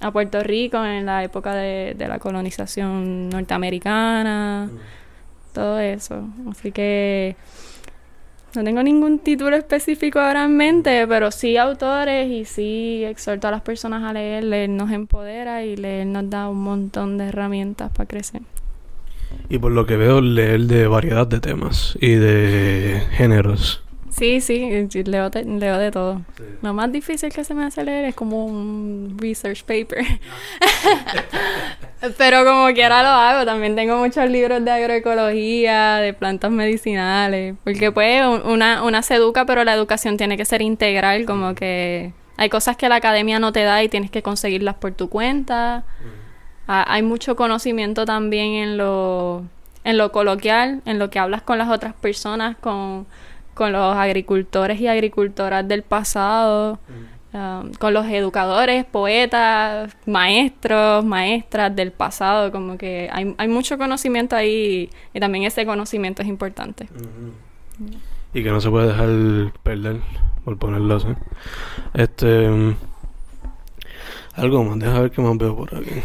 a 0.00 0.10
Puerto 0.12 0.42
Rico 0.42 0.84
en 0.84 1.06
la 1.06 1.24
época 1.24 1.54
de, 1.54 1.96
la 1.98 2.18
colonización 2.18 3.30
norteamericana, 3.30 4.68
mm. 4.70 5.54
todo 5.54 5.78
eso. 5.78 6.28
Así 6.50 6.72
que 6.72 7.36
no 8.54 8.64
tengo 8.64 8.82
ningún 8.82 9.20
título 9.20 9.56
específico 9.56 10.20
ahora 10.20 10.44
en 10.44 10.58
mente, 10.58 11.06
pero 11.06 11.30
sí 11.30 11.56
autores 11.56 12.30
y 12.30 12.44
sí 12.44 13.02
exhorto 13.02 13.48
a 13.48 13.50
las 13.50 13.62
personas 13.62 14.02
a 14.02 14.12
leer. 14.12 14.44
Leer 14.44 14.68
nos 14.68 14.90
empodera 14.90 15.64
y 15.64 15.74
leer 15.74 16.06
nos 16.06 16.28
da 16.28 16.50
un 16.50 16.60
montón 16.64 17.16
de 17.16 17.28
herramientas 17.28 17.90
para 17.92 18.06
crecer. 18.06 18.42
Y 19.48 19.58
por 19.58 19.72
lo 19.72 19.86
que 19.86 19.96
veo, 19.96 20.20
leer 20.20 20.62
de 20.62 20.86
variedad 20.86 21.26
de 21.26 21.40
temas 21.40 21.96
y 22.00 22.14
de 22.14 23.02
géneros. 23.12 23.82
Sí, 24.10 24.40
sí, 24.40 24.88
leo, 25.04 25.30
leo 25.32 25.78
de 25.78 25.90
todo. 25.90 26.22
Lo 26.62 26.74
más 26.74 26.92
difícil 26.92 27.32
que 27.32 27.44
se 27.44 27.54
me 27.54 27.64
hace 27.64 27.84
leer 27.84 28.06
es 28.06 28.14
como 28.14 28.44
un 28.44 29.16
research 29.18 29.62
paper. 29.62 30.04
Pero 32.18 32.44
como 32.44 32.72
quiera 32.74 33.02
lo 33.02 33.08
hago. 33.08 33.44
También 33.44 33.76
tengo 33.76 33.96
muchos 33.98 34.28
libros 34.28 34.64
de 34.64 34.70
agroecología, 34.70 35.96
de 35.96 36.12
plantas 36.12 36.50
medicinales. 36.50 37.54
Porque 37.62 37.92
pues 37.92 38.22
una, 38.44 38.82
una 38.82 39.02
se 39.02 39.14
educa, 39.14 39.46
pero 39.46 39.64
la 39.64 39.74
educación 39.74 40.16
tiene 40.16 40.36
que 40.36 40.44
ser 40.44 40.62
integral. 40.62 41.24
Como 41.24 41.54
que 41.54 42.12
hay 42.36 42.48
cosas 42.48 42.76
que 42.76 42.88
la 42.88 42.96
academia 42.96 43.38
no 43.38 43.52
te 43.52 43.62
da 43.62 43.82
y 43.82 43.88
tienes 43.88 44.10
que 44.10 44.22
conseguirlas 44.22 44.76
por 44.76 44.92
tu 44.92 45.08
cuenta. 45.08 45.84
Hay 46.66 47.02
mucho 47.02 47.36
conocimiento 47.36 48.04
también 48.04 48.52
en 48.54 48.76
lo, 48.76 49.42
en 49.84 49.98
lo 49.98 50.12
coloquial, 50.12 50.82
en 50.84 50.98
lo 50.98 51.10
que 51.10 51.18
hablas 51.18 51.42
con 51.42 51.58
las 51.58 51.68
otras 51.68 51.94
personas, 51.94 52.56
con 52.56 53.06
con 53.60 53.72
los 53.72 53.94
agricultores 53.94 54.80
y 54.80 54.86
agricultoras 54.86 55.68
del 55.68 55.82
pasado, 55.82 56.78
um, 57.34 57.70
con 57.74 57.92
los 57.92 58.06
educadores, 58.06 58.86
poetas, 58.86 59.94
maestros, 60.06 61.04
maestras 61.04 61.76
del 61.76 61.92
pasado, 61.92 62.52
como 62.52 62.78
que 62.78 63.10
hay, 63.12 63.34
hay 63.36 63.48
mucho 63.48 63.76
conocimiento 63.76 64.34
ahí 64.34 64.88
y, 65.12 65.20
también 65.20 65.44
ese 65.44 65.66
conocimiento 65.66 66.22
es 66.22 66.28
importante. 66.28 66.88
Y 68.32 68.42
que 68.42 68.50
no 68.50 68.62
se 68.62 68.70
puede 68.70 68.86
dejar 68.86 69.52
perder, 69.62 70.00
por 70.42 70.58
ponerlo 70.58 70.96
así. 70.96 71.08
Este... 71.92 72.48
Um, 72.48 72.76
algo 74.32 74.64
más, 74.64 74.78
deja 74.78 75.00
ver 75.00 75.10
qué 75.10 75.20
más 75.20 75.36
veo 75.36 75.54
por 75.54 75.74
aquí. 75.74 76.00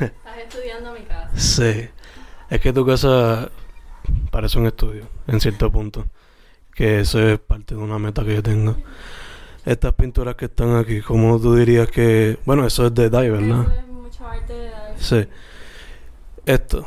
Estás 0.00 0.38
estudiando 0.38 0.92
mi 0.92 1.00
casa. 1.00 1.30
Sí. 1.34 1.88
Es 2.50 2.60
que 2.60 2.72
tu 2.72 2.86
casa 2.86 3.50
parece 4.30 4.58
un 4.58 4.66
estudio, 4.66 5.08
en 5.26 5.40
cierto 5.40 5.70
punto 5.70 6.06
que 6.78 7.00
eso 7.00 7.18
es 7.18 7.40
parte 7.40 7.74
de 7.74 7.80
una 7.80 7.98
meta 7.98 8.24
que 8.24 8.36
yo 8.36 8.42
tengo. 8.42 8.76
Estas 9.64 9.94
pinturas 9.94 10.36
que 10.36 10.44
están 10.44 10.76
aquí, 10.76 11.00
¿cómo 11.00 11.40
tú 11.40 11.56
dirías 11.56 11.88
que...? 11.88 12.38
Bueno, 12.44 12.64
eso 12.64 12.86
es 12.86 12.94
de 12.94 13.10
Dai, 13.10 13.28
¿verdad? 13.28 13.62
Eso 13.62 13.80
es 13.80 13.86
mucho 13.88 14.28
arte 14.28 14.52
de 14.52 14.70
Dai. 14.70 14.92
Sí. 14.96 15.28
Esto, 16.46 16.86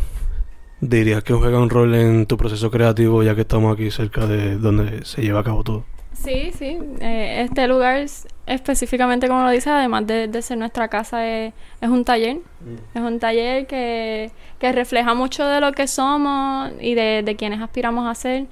¿dirías 0.79 1.25
que 1.25 1.33
juega 1.33 1.59
un 1.59 1.69
rol 1.69 1.93
en 1.93 2.25
tu 2.25 2.37
proceso 2.37 2.71
creativo 2.71 3.21
ya 3.21 3.35
que 3.35 3.41
estamos 3.41 3.73
aquí 3.73 3.91
cerca 3.91 4.25
de 4.25 4.57
donde 4.57 5.03
se 5.03 5.21
lleva 5.21 5.41
a 5.41 5.43
cabo 5.43 5.61
todo? 5.61 5.83
Sí, 6.13 6.51
sí. 6.51 6.77
Eh, 6.99 7.43
este 7.43 7.67
lugar, 7.67 8.05
específicamente 8.45 9.27
como 9.27 9.43
lo 9.43 9.49
dice, 9.49 9.69
además 9.69 10.05
de, 10.05 10.41
ser 10.41 10.57
nuestra 10.57 10.87
casa, 10.87 11.27
es, 11.27 11.53
un 11.81 12.05
taller. 12.05 12.37
Mm. 12.37 12.97
Es 12.97 13.01
un 13.01 13.19
taller 13.19 13.65
que, 13.65 14.31
que, 14.59 14.71
refleja 14.71 15.13
mucho 15.13 15.45
de 15.45 15.61
lo 15.61 15.71
que 15.71 15.87
somos 15.87 16.71
y 16.79 16.93
de, 16.93 17.23
de 17.23 17.35
quienes 17.35 17.61
aspiramos 17.61 18.07
a 18.07 18.15
ser. 18.15 18.47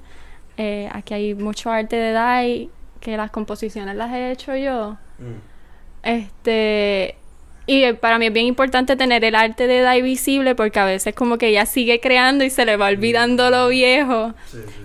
Eh, 0.56 0.88
aquí 0.92 1.14
hay 1.14 1.34
mucho 1.34 1.70
arte 1.70 1.96
de 1.96 2.12
Dai, 2.12 2.70
que 3.00 3.16
las 3.16 3.30
composiciones 3.30 3.94
las 3.96 4.12
he 4.12 4.32
hecho 4.32 4.56
yo. 4.56 4.96
Mm. 5.18 5.50
Este, 6.02 7.16
y 7.72 7.92
para 7.92 8.18
mí 8.18 8.26
es 8.26 8.32
bien 8.32 8.46
importante 8.46 8.96
tener 8.96 9.24
el 9.24 9.36
arte 9.36 9.68
de 9.68 9.80
Dai 9.80 10.02
visible 10.02 10.56
porque 10.56 10.80
a 10.80 10.84
veces 10.84 11.14
como 11.14 11.38
que 11.38 11.46
ella 11.46 11.66
sigue 11.66 12.00
creando 12.00 12.42
y 12.42 12.50
se 12.50 12.64
le 12.64 12.76
va 12.76 12.88
olvidando 12.88 13.48
lo 13.48 13.68
viejo. 13.68 14.34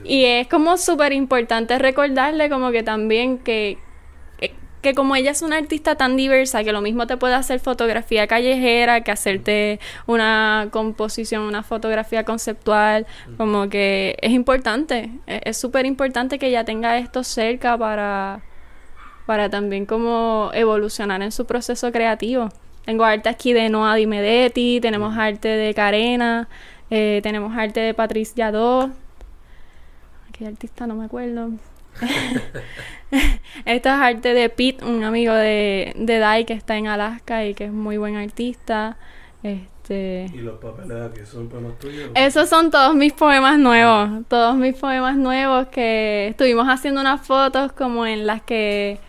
Y 0.04 0.26
es 0.26 0.46
como 0.46 0.78
súper 0.78 1.12
importante 1.12 1.80
recordarle 1.80 2.48
como 2.48 2.70
que 2.70 2.84
también 2.84 3.40
que, 3.40 3.80
que 4.84 4.94
como 4.94 5.16
ella 5.16 5.32
es 5.32 5.42
una 5.42 5.58
artista 5.58 5.96
tan 5.96 6.16
diversa, 6.16 6.64
que 6.64 6.72
lo 6.72 6.82
mismo 6.82 7.08
te 7.08 7.18
puede 7.18 7.34
hacer 7.34 7.60
fotografía 7.60 8.28
callejera, 8.28 9.02
que 9.02 9.10
hacerte 9.10 9.80
una 10.06 10.68
composición, 10.70 11.42
una 11.42 11.64
fotografía 11.64 12.24
conceptual, 12.24 13.08
como 13.38 13.68
que 13.68 14.16
es 14.22 14.30
importante, 14.30 15.10
es 15.26 15.58
súper 15.58 15.88
importante 15.88 16.38
que 16.38 16.50
ella 16.50 16.66
tenga 16.66 17.00
esto 17.00 17.24
cerca 17.24 17.80
para, 17.80 18.42
para 19.26 19.50
también 19.50 19.88
como 19.88 20.52
evolucionar 20.54 21.24
en 21.24 21.32
su 21.32 21.48
proceso 21.48 21.92
creativo. 21.92 22.52
Tengo 22.86 23.04
arte 23.04 23.30
aquí 23.30 23.52
de 23.54 23.70
Noa 23.70 23.96
Di 23.96 24.06
Medetti, 24.06 24.80
tenemos 24.80 25.18
arte 25.18 25.48
de 25.48 25.74
Carena, 25.74 26.48
eh, 26.90 27.20
tenemos 27.24 27.58
arte 27.58 27.80
de 27.80 27.94
Patricia 27.94 28.52
Do. 28.52 28.92
¿Qué 30.32 30.46
artista? 30.46 30.86
No 30.86 30.96
me 30.96 31.06
acuerdo. 31.06 31.52
Esto 33.66 33.90
es 33.90 33.96
arte 33.96 34.34
de 34.34 34.50
Pete, 34.50 34.86
un 34.86 35.04
amigo 35.04 35.34
de, 35.34 35.94
de 35.96 36.20
Dai 36.20 36.46
que 36.46 36.54
está 36.54 36.78
en 36.78 36.88
Alaska 36.88 37.46
y 37.46 37.54
que 37.54 37.66
es 37.66 37.72
muy 37.72 37.98
buen 37.98 38.16
artista. 38.16 38.98
Este... 39.44 40.32
¿Y 40.34 40.38
los 40.38 40.60
papeles 40.60 41.12
aquí 41.12 41.26
son 41.26 41.48
poemas 41.48 41.78
tuyos? 41.80 42.10
Esos 42.16 42.50
son 42.50 42.72
todos 42.72 42.96
mis 42.96 43.14
poemas 43.14 43.58
nuevos. 43.60 44.10
Ah. 44.12 44.22
Todos 44.28 44.56
mis 44.56 44.76
poemas 44.76 45.18
nuevos 45.18 45.68
que 45.68 46.28
estuvimos 46.30 46.68
haciendo 46.68 47.02
unas 47.02 47.26
fotos 47.26 47.72
como 47.72 48.06
en 48.06 48.26
las 48.26 48.42
que 48.42 49.00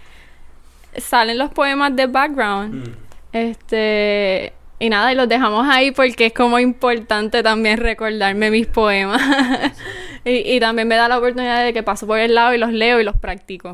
salen 0.97 1.39
los 1.39 1.51
poemas 1.51 1.95
de 1.97 2.07
background. 2.07 2.75
Mm. 2.75 3.06
Este. 3.37 4.53
Y 4.79 4.91
nada, 4.91 5.11
y 5.13 5.17
los 5.17 5.29
dejamos 5.29 5.67
ahí 5.69 5.91
porque 5.91 6.27
es 6.27 6.33
como 6.35 6.59
importante 6.59 7.43
también 7.43 7.79
recordarme 7.79 8.51
mis 8.51 8.67
poemas. 8.67 9.23
y, 10.25 10.61
también 10.61 10.87
me 10.87 10.97
da 10.97 11.09
la 11.09 11.19
oportunidad 11.19 11.65
de 11.65 11.73
que 11.73 11.83
paso 11.83 12.07
por 12.07 12.19
el 12.19 12.35
lado 12.35 12.55
y 12.55 12.59
los 12.59 12.73
leo 12.73 13.01
y 13.01 13.05
los 13.05 13.17
practico. 13.17 13.73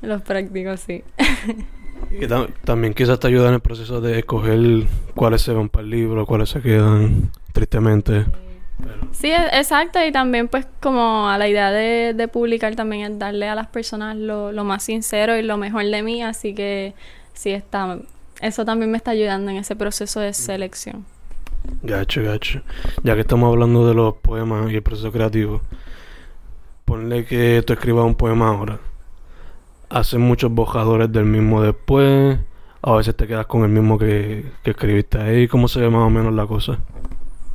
Los 0.00 0.22
practico, 0.22 0.76
sí. 0.78 1.04
y 2.10 2.26
también 2.64 2.94
quizás 2.94 3.20
te 3.20 3.26
ayuda 3.26 3.48
en 3.48 3.54
el 3.54 3.60
proceso 3.60 4.00
de 4.00 4.20
escoger 4.20 4.86
cuáles 5.14 5.42
se 5.42 5.52
van 5.52 5.68
para 5.68 5.84
el 5.84 5.90
libro, 5.90 6.24
cuáles 6.24 6.48
se 6.48 6.62
quedan, 6.62 7.30
tristemente. 7.52 8.24
Sí, 9.12 9.28
e, 9.28 9.58
exacto, 9.58 10.04
y 10.04 10.10
también 10.10 10.48
pues 10.48 10.66
como 10.80 11.28
a 11.28 11.36
la 11.36 11.48
idea 11.48 11.70
de, 11.70 12.14
de 12.14 12.28
publicar 12.28 12.74
también 12.76 13.12
es 13.12 13.18
darle 13.18 13.48
a 13.48 13.54
las 13.54 13.66
personas 13.66 14.16
lo, 14.16 14.52
lo 14.52 14.64
más 14.64 14.82
sincero 14.82 15.36
y 15.36 15.42
lo 15.42 15.58
mejor 15.58 15.84
de 15.84 16.02
mí, 16.02 16.22
así 16.22 16.54
que 16.54 16.94
sí 17.34 17.50
está 17.50 17.98
eso 18.40 18.64
también 18.64 18.90
me 18.90 18.96
está 18.96 19.12
ayudando 19.12 19.50
en 19.50 19.58
ese 19.58 19.76
proceso 19.76 20.20
de 20.20 20.32
selección. 20.34 21.04
Gacho, 21.82 22.22
gacho. 22.22 22.60
Ya 23.02 23.14
que 23.14 23.22
estamos 23.22 23.48
hablando 23.50 23.86
de 23.86 23.94
los 23.94 24.14
poemas 24.16 24.70
y 24.70 24.74
el 24.74 24.82
proceso 24.82 25.10
creativo, 25.10 25.62
ponle 26.84 27.24
que 27.24 27.62
tú 27.66 27.72
escribas 27.72 28.04
un 28.04 28.14
poema 28.14 28.48
ahora. 28.48 28.80
Haces 29.88 30.18
muchos 30.18 30.50
bojadores 30.50 31.10
del 31.10 31.24
mismo 31.24 31.62
después. 31.62 32.38
A 32.82 32.92
veces 32.96 33.16
te 33.16 33.26
quedas 33.26 33.46
con 33.46 33.62
el 33.62 33.70
mismo 33.70 33.98
que, 33.98 34.44
escribiste 34.62 35.18
ahí. 35.18 35.48
¿Cómo 35.48 35.68
se 35.68 35.80
ve 35.80 35.88
más 35.88 36.06
o 36.06 36.10
menos 36.10 36.34
la 36.34 36.46
cosa? 36.46 36.78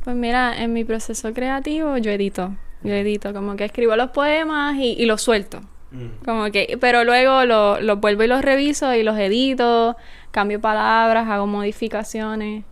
Pues 0.02 0.16
mira, 0.16 0.60
en 0.60 0.72
mi 0.72 0.84
proceso 0.84 1.32
creativo 1.32 1.98
yo 1.98 2.10
edito. 2.10 2.56
Yo 2.82 2.94
edito, 2.94 3.32
como 3.34 3.54
que 3.56 3.66
escribo 3.66 3.94
los 3.94 4.10
poemas 4.10 4.76
y, 4.76 4.94
y 4.94 5.04
los 5.04 5.22
suelto. 5.22 5.60
Mm. 5.90 6.24
Como 6.24 6.50
que, 6.50 6.78
pero 6.80 7.04
luego 7.04 7.44
los 7.44 7.82
lo 7.82 7.96
vuelvo 7.96 8.22
y 8.22 8.26
los 8.26 8.42
reviso 8.42 8.94
y 8.94 9.02
los 9.02 9.18
edito 9.18 9.96
cambio 10.30 10.60
palabras, 10.60 11.28
hago 11.28 11.46
modificaciones. 11.46 12.64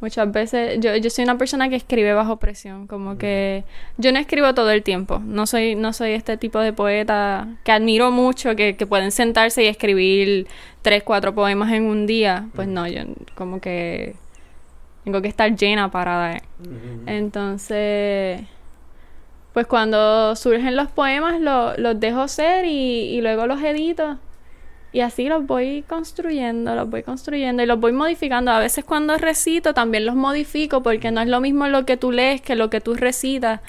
Muchas 0.00 0.30
veces 0.30 0.80
yo, 0.80 0.94
yo 0.96 1.08
soy 1.08 1.24
una 1.24 1.38
persona 1.38 1.70
que 1.70 1.76
escribe 1.76 2.12
bajo 2.12 2.36
presión, 2.36 2.86
como 2.86 3.16
que 3.16 3.64
yo 3.96 4.12
no 4.12 4.18
escribo 4.18 4.52
todo 4.52 4.70
el 4.70 4.82
tiempo, 4.82 5.18
no 5.24 5.46
soy, 5.46 5.76
no 5.76 5.94
soy 5.94 6.10
este 6.10 6.36
tipo 6.36 6.58
de 6.58 6.74
poeta 6.74 7.48
que 7.64 7.72
admiro 7.72 8.10
mucho, 8.10 8.54
que, 8.54 8.76
que 8.76 8.86
pueden 8.86 9.12
sentarse 9.12 9.64
y 9.64 9.66
escribir 9.66 10.46
tres, 10.82 11.02
cuatro 11.04 11.34
poemas 11.34 11.72
en 11.72 11.84
un 11.84 12.06
día, 12.06 12.48
pues 12.54 12.68
no, 12.68 12.86
yo 12.86 13.02
como 13.34 13.60
que 13.60 14.14
tengo 15.04 15.20
que 15.22 15.28
estar 15.28 15.54
llena 15.54 15.90
para... 15.90 16.42
Entonces, 17.06 18.40
pues 19.54 19.66
cuando 19.66 20.36
surgen 20.36 20.76
los 20.76 20.90
poemas 20.90 21.40
los 21.40 22.00
dejo 22.00 22.28
ser 22.28 22.66
y, 22.66 23.14
y 23.14 23.22
luego 23.22 23.46
los 23.46 23.62
edito 23.62 24.18
y 24.94 25.00
así 25.00 25.28
los 25.28 25.44
voy 25.44 25.82
construyendo, 25.88 26.72
los 26.76 26.88
voy 26.88 27.02
construyendo 27.02 27.64
y 27.64 27.66
los 27.66 27.80
voy 27.80 27.92
modificando. 27.92 28.52
A 28.52 28.60
veces 28.60 28.84
cuando 28.84 29.18
recito 29.18 29.74
también 29.74 30.06
los 30.06 30.14
modifico 30.14 30.84
porque 30.84 31.10
no 31.10 31.20
es 31.20 31.26
lo 31.26 31.40
mismo 31.40 31.66
lo 31.66 31.84
que 31.84 31.96
tú 31.96 32.12
lees 32.12 32.40
que 32.40 32.54
lo 32.54 32.70
que 32.70 32.80
tú 32.80 32.94
recitas. 32.94 33.60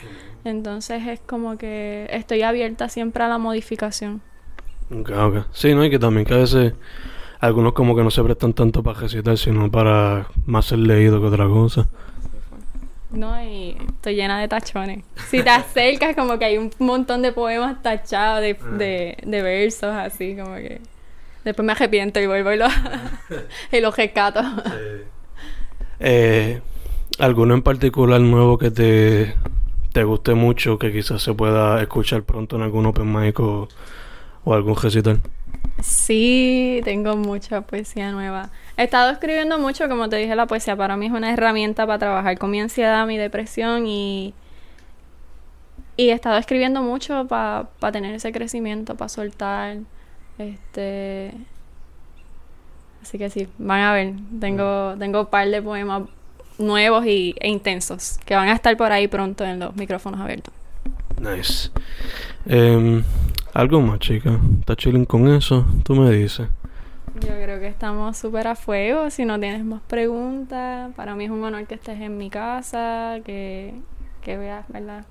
Entonces 0.44 1.08
es 1.08 1.20
como 1.22 1.58
que 1.58 2.08
estoy 2.12 2.44
abierta 2.44 2.90
siempre 2.90 3.24
a 3.24 3.28
la 3.28 3.40
modificación. 3.40 4.22
Ok, 4.92 5.10
ok. 5.18 5.38
Sí, 5.52 5.74
¿no? 5.74 5.84
Y 5.84 5.90
que 5.90 5.98
también 5.98 6.28
que 6.28 6.36
a 6.36 6.38
veces 6.38 6.74
algunos 7.40 7.74
como 7.74 7.96
que 7.96 8.04
no 8.04 8.12
se 8.12 8.24
prestan 8.24 8.54
tanto 8.54 8.84
para 8.84 9.00
recitar, 9.00 9.36
sino 9.40 9.72
para 9.72 10.28
más 10.46 10.66
ser 10.66 10.78
leído 10.78 11.20
que 11.20 11.26
otra 11.26 11.48
cosa. 11.48 11.90
No, 13.12 13.42
y 13.44 13.78
estoy 13.88 14.16
llena 14.16 14.40
de 14.40 14.48
tachones. 14.48 15.04
Si 15.30 15.42
te 15.42 15.50
acercas, 15.50 16.16
como 16.16 16.38
que 16.38 16.46
hay 16.46 16.58
un 16.58 16.72
montón 16.80 17.22
de 17.22 17.32
poemas 17.32 17.82
tachados 17.82 18.42
de, 18.42 18.58
ah. 18.62 18.78
de, 18.78 19.18
de 19.24 19.42
versos, 19.42 19.94
así, 19.94 20.36
como 20.36 20.56
que... 20.56 20.82
Después 21.46 21.64
me 21.64 21.74
arrepiento 21.74 22.20
y 22.20 22.26
vuelvo 22.26 22.52
y 22.52 22.58
lo, 22.58 22.66
y 23.72 23.80
lo 23.80 23.92
rescato. 23.92 24.42
Eh, 26.00 26.60
¿Alguno 27.20 27.54
en 27.54 27.62
particular 27.62 28.20
nuevo 28.20 28.58
que 28.58 28.72
te, 28.72 29.36
te 29.94 30.04
guste 30.04 30.34
mucho, 30.34 30.80
que 30.80 30.92
quizás 30.92 31.22
se 31.22 31.34
pueda 31.34 31.82
escuchar 31.82 32.24
pronto 32.24 32.56
en 32.56 32.64
algún 32.64 32.88
open 32.88 33.14
mic 33.14 33.40
o, 33.40 33.68
algún 34.48 34.76
recital? 34.76 35.22
Sí, 35.82 36.82
tengo 36.84 37.16
mucha 37.16 37.62
poesía 37.62 38.12
nueva. 38.12 38.50
He 38.78 38.84
estado 38.84 39.12
escribiendo 39.12 39.60
mucho, 39.60 39.88
como 39.90 40.10
te 40.10 40.16
dije, 40.16 40.36
la 40.36 40.48
poesía 40.48 40.76
para 40.76 40.98
mí 40.98 41.08
es 41.08 41.12
una 41.12 41.32
herramienta 41.32 41.86
para 41.86 42.00
trabajar 42.00 42.38
con 42.38 42.52
mi 42.52 42.62
ansiedad, 42.62 43.06
mi 43.06 43.18
depresión 43.18 43.86
y 43.86 44.34
y 45.98 46.10
he 46.10 46.14
estado 46.14 46.38
escribiendo 46.38 46.82
mucho 46.82 47.26
para 47.28 47.68
tener 47.92 48.14
ese 48.16 48.32
crecimiento, 48.32 48.96
para 48.96 49.10
soltar. 49.10 49.78
Este. 50.38 51.32
Así 53.02 53.18
que 53.18 53.30
sí, 53.30 53.48
van 53.58 53.82
a 53.82 53.94
ver. 53.94 54.14
Tengo, 54.40 54.96
tengo 55.00 55.22
un 55.22 55.26
par 55.28 55.48
de 55.48 55.62
poemas 55.62 56.04
nuevos 56.58 57.06
y, 57.06 57.36
e 57.40 57.50
intensos 57.50 58.18
que 58.26 58.36
van 58.36 58.50
a 58.50 58.54
estar 58.54 58.76
por 58.76 58.92
ahí 58.92 59.08
pronto 59.08 59.46
en 59.46 59.60
los 59.60 59.76
micrófonos 59.76 60.20
abiertos. 60.20 60.54
Nice. 61.20 61.70
Em, 62.46 63.04
algo 63.56 63.82
más, 63.82 64.00
chica. 64.00 64.38
¿Estás 64.60 64.78
chilling 64.78 65.06
con 65.06 65.28
eso? 65.30 65.66
Tú 65.84 65.96
me 65.96 66.12
dices. 66.12 66.48
Yo 67.22 67.30
creo 67.30 67.60
que 67.60 67.68
estamos 67.68 68.18
súper 68.18 68.48
a 68.48 68.56
fuego. 68.56 69.10
Si 69.10 69.24
no 69.24 69.40
tienes 69.40 69.64
más 69.64 69.82
preguntas, 69.88 70.94
para 70.96 71.16
mí 71.16 71.24
es 71.24 71.32
un 71.32 71.42
honor 71.44 71.66
que 71.66 71.76
estés 71.76 72.00
en 72.02 72.18
mi 72.18 72.30
casa, 72.30 73.20
que, 73.24 73.74
que 74.22 74.38
veas, 74.38 74.68
¿verdad? 74.68 75.06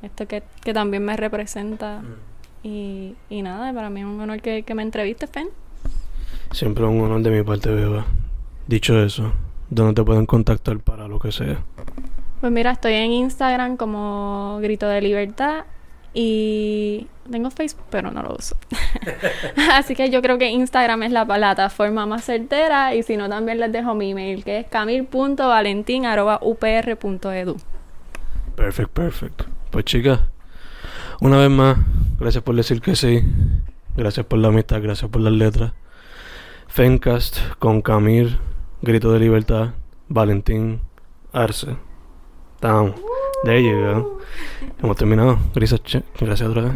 Esto 0.00 0.26
que, 0.26 0.42
que 0.62 0.72
también 0.72 1.04
me 1.04 1.14
representa. 1.16 2.00
Mm. 2.00 2.66
Y, 2.66 3.14
y 3.28 3.42
nada, 3.42 3.70
para 3.74 3.90
mí 3.90 4.00
es 4.00 4.06
un 4.06 4.18
honor 4.18 4.40
que, 4.40 4.62
que 4.62 4.74
me 4.74 4.82
entrevistes, 4.82 5.28
Fen. 5.28 5.48
Siempre 6.52 6.84
un 6.86 7.02
honor 7.02 7.20
de 7.20 7.30
mi 7.30 7.42
parte, 7.42 7.68
Beba. 7.68 8.06
Dicho 8.66 8.98
eso, 8.98 9.30
¿dónde 9.68 9.92
te 9.92 10.02
pueden 10.02 10.24
contactar 10.24 10.78
para 10.78 11.06
lo 11.06 11.18
que 11.18 11.30
sea? 11.30 11.62
Pues 12.40 12.50
mira, 12.50 12.70
estoy 12.70 12.94
en 12.94 13.12
Instagram 13.12 13.76
como 13.76 14.58
Grito 14.62 14.88
de 14.88 15.02
Libertad 15.02 15.64
y 16.14 17.06
tengo 17.30 17.50
Facebook, 17.50 17.84
pero 17.90 18.10
no 18.10 18.22
lo 18.22 18.36
uso. 18.36 18.56
Así 19.72 19.94
que 19.94 20.08
yo 20.10 20.22
creo 20.22 20.38
que 20.38 20.48
Instagram 20.48 21.02
es 21.02 21.12
la 21.12 21.26
plataforma 21.26 22.06
más 22.06 22.24
certera 22.24 22.94
y 22.94 23.02
si 23.02 23.16
no 23.16 23.28
también 23.28 23.58
les 23.58 23.72
dejo 23.72 23.94
mi 23.94 24.12
email 24.12 24.44
que 24.44 24.60
es 24.60 24.66
camil.valentin.upr.edu. 24.68 27.56
Perfecto, 28.54 28.92
perfecto. 28.92 29.46
Pues 29.70 29.84
chicas, 29.84 30.20
una 31.20 31.38
vez 31.38 31.50
más, 31.50 31.76
gracias 32.18 32.44
por 32.44 32.54
decir 32.54 32.80
que 32.80 32.94
sí. 32.94 33.24
Gracias 33.96 34.26
por 34.26 34.38
la 34.38 34.46
amistad, 34.48 34.80
gracias 34.80 35.10
por 35.10 35.20
las 35.20 35.32
letras. 35.32 35.72
Fencast 36.68 37.38
con 37.58 37.82
Camil, 37.82 38.38
Grito 38.82 39.12
de 39.12 39.18
Libertad, 39.20 39.70
Valentín, 40.08 40.80
Arce. 41.32 41.76
Estamos. 42.56 42.94
De 43.44 43.50
ahí 43.52 43.62
llega. 43.62 44.02
Hemos 44.82 44.96
terminado. 44.96 45.38
Gracias, 45.54 45.80
gracias 46.18 46.48
otra 46.48 46.62
vez. 46.62 46.72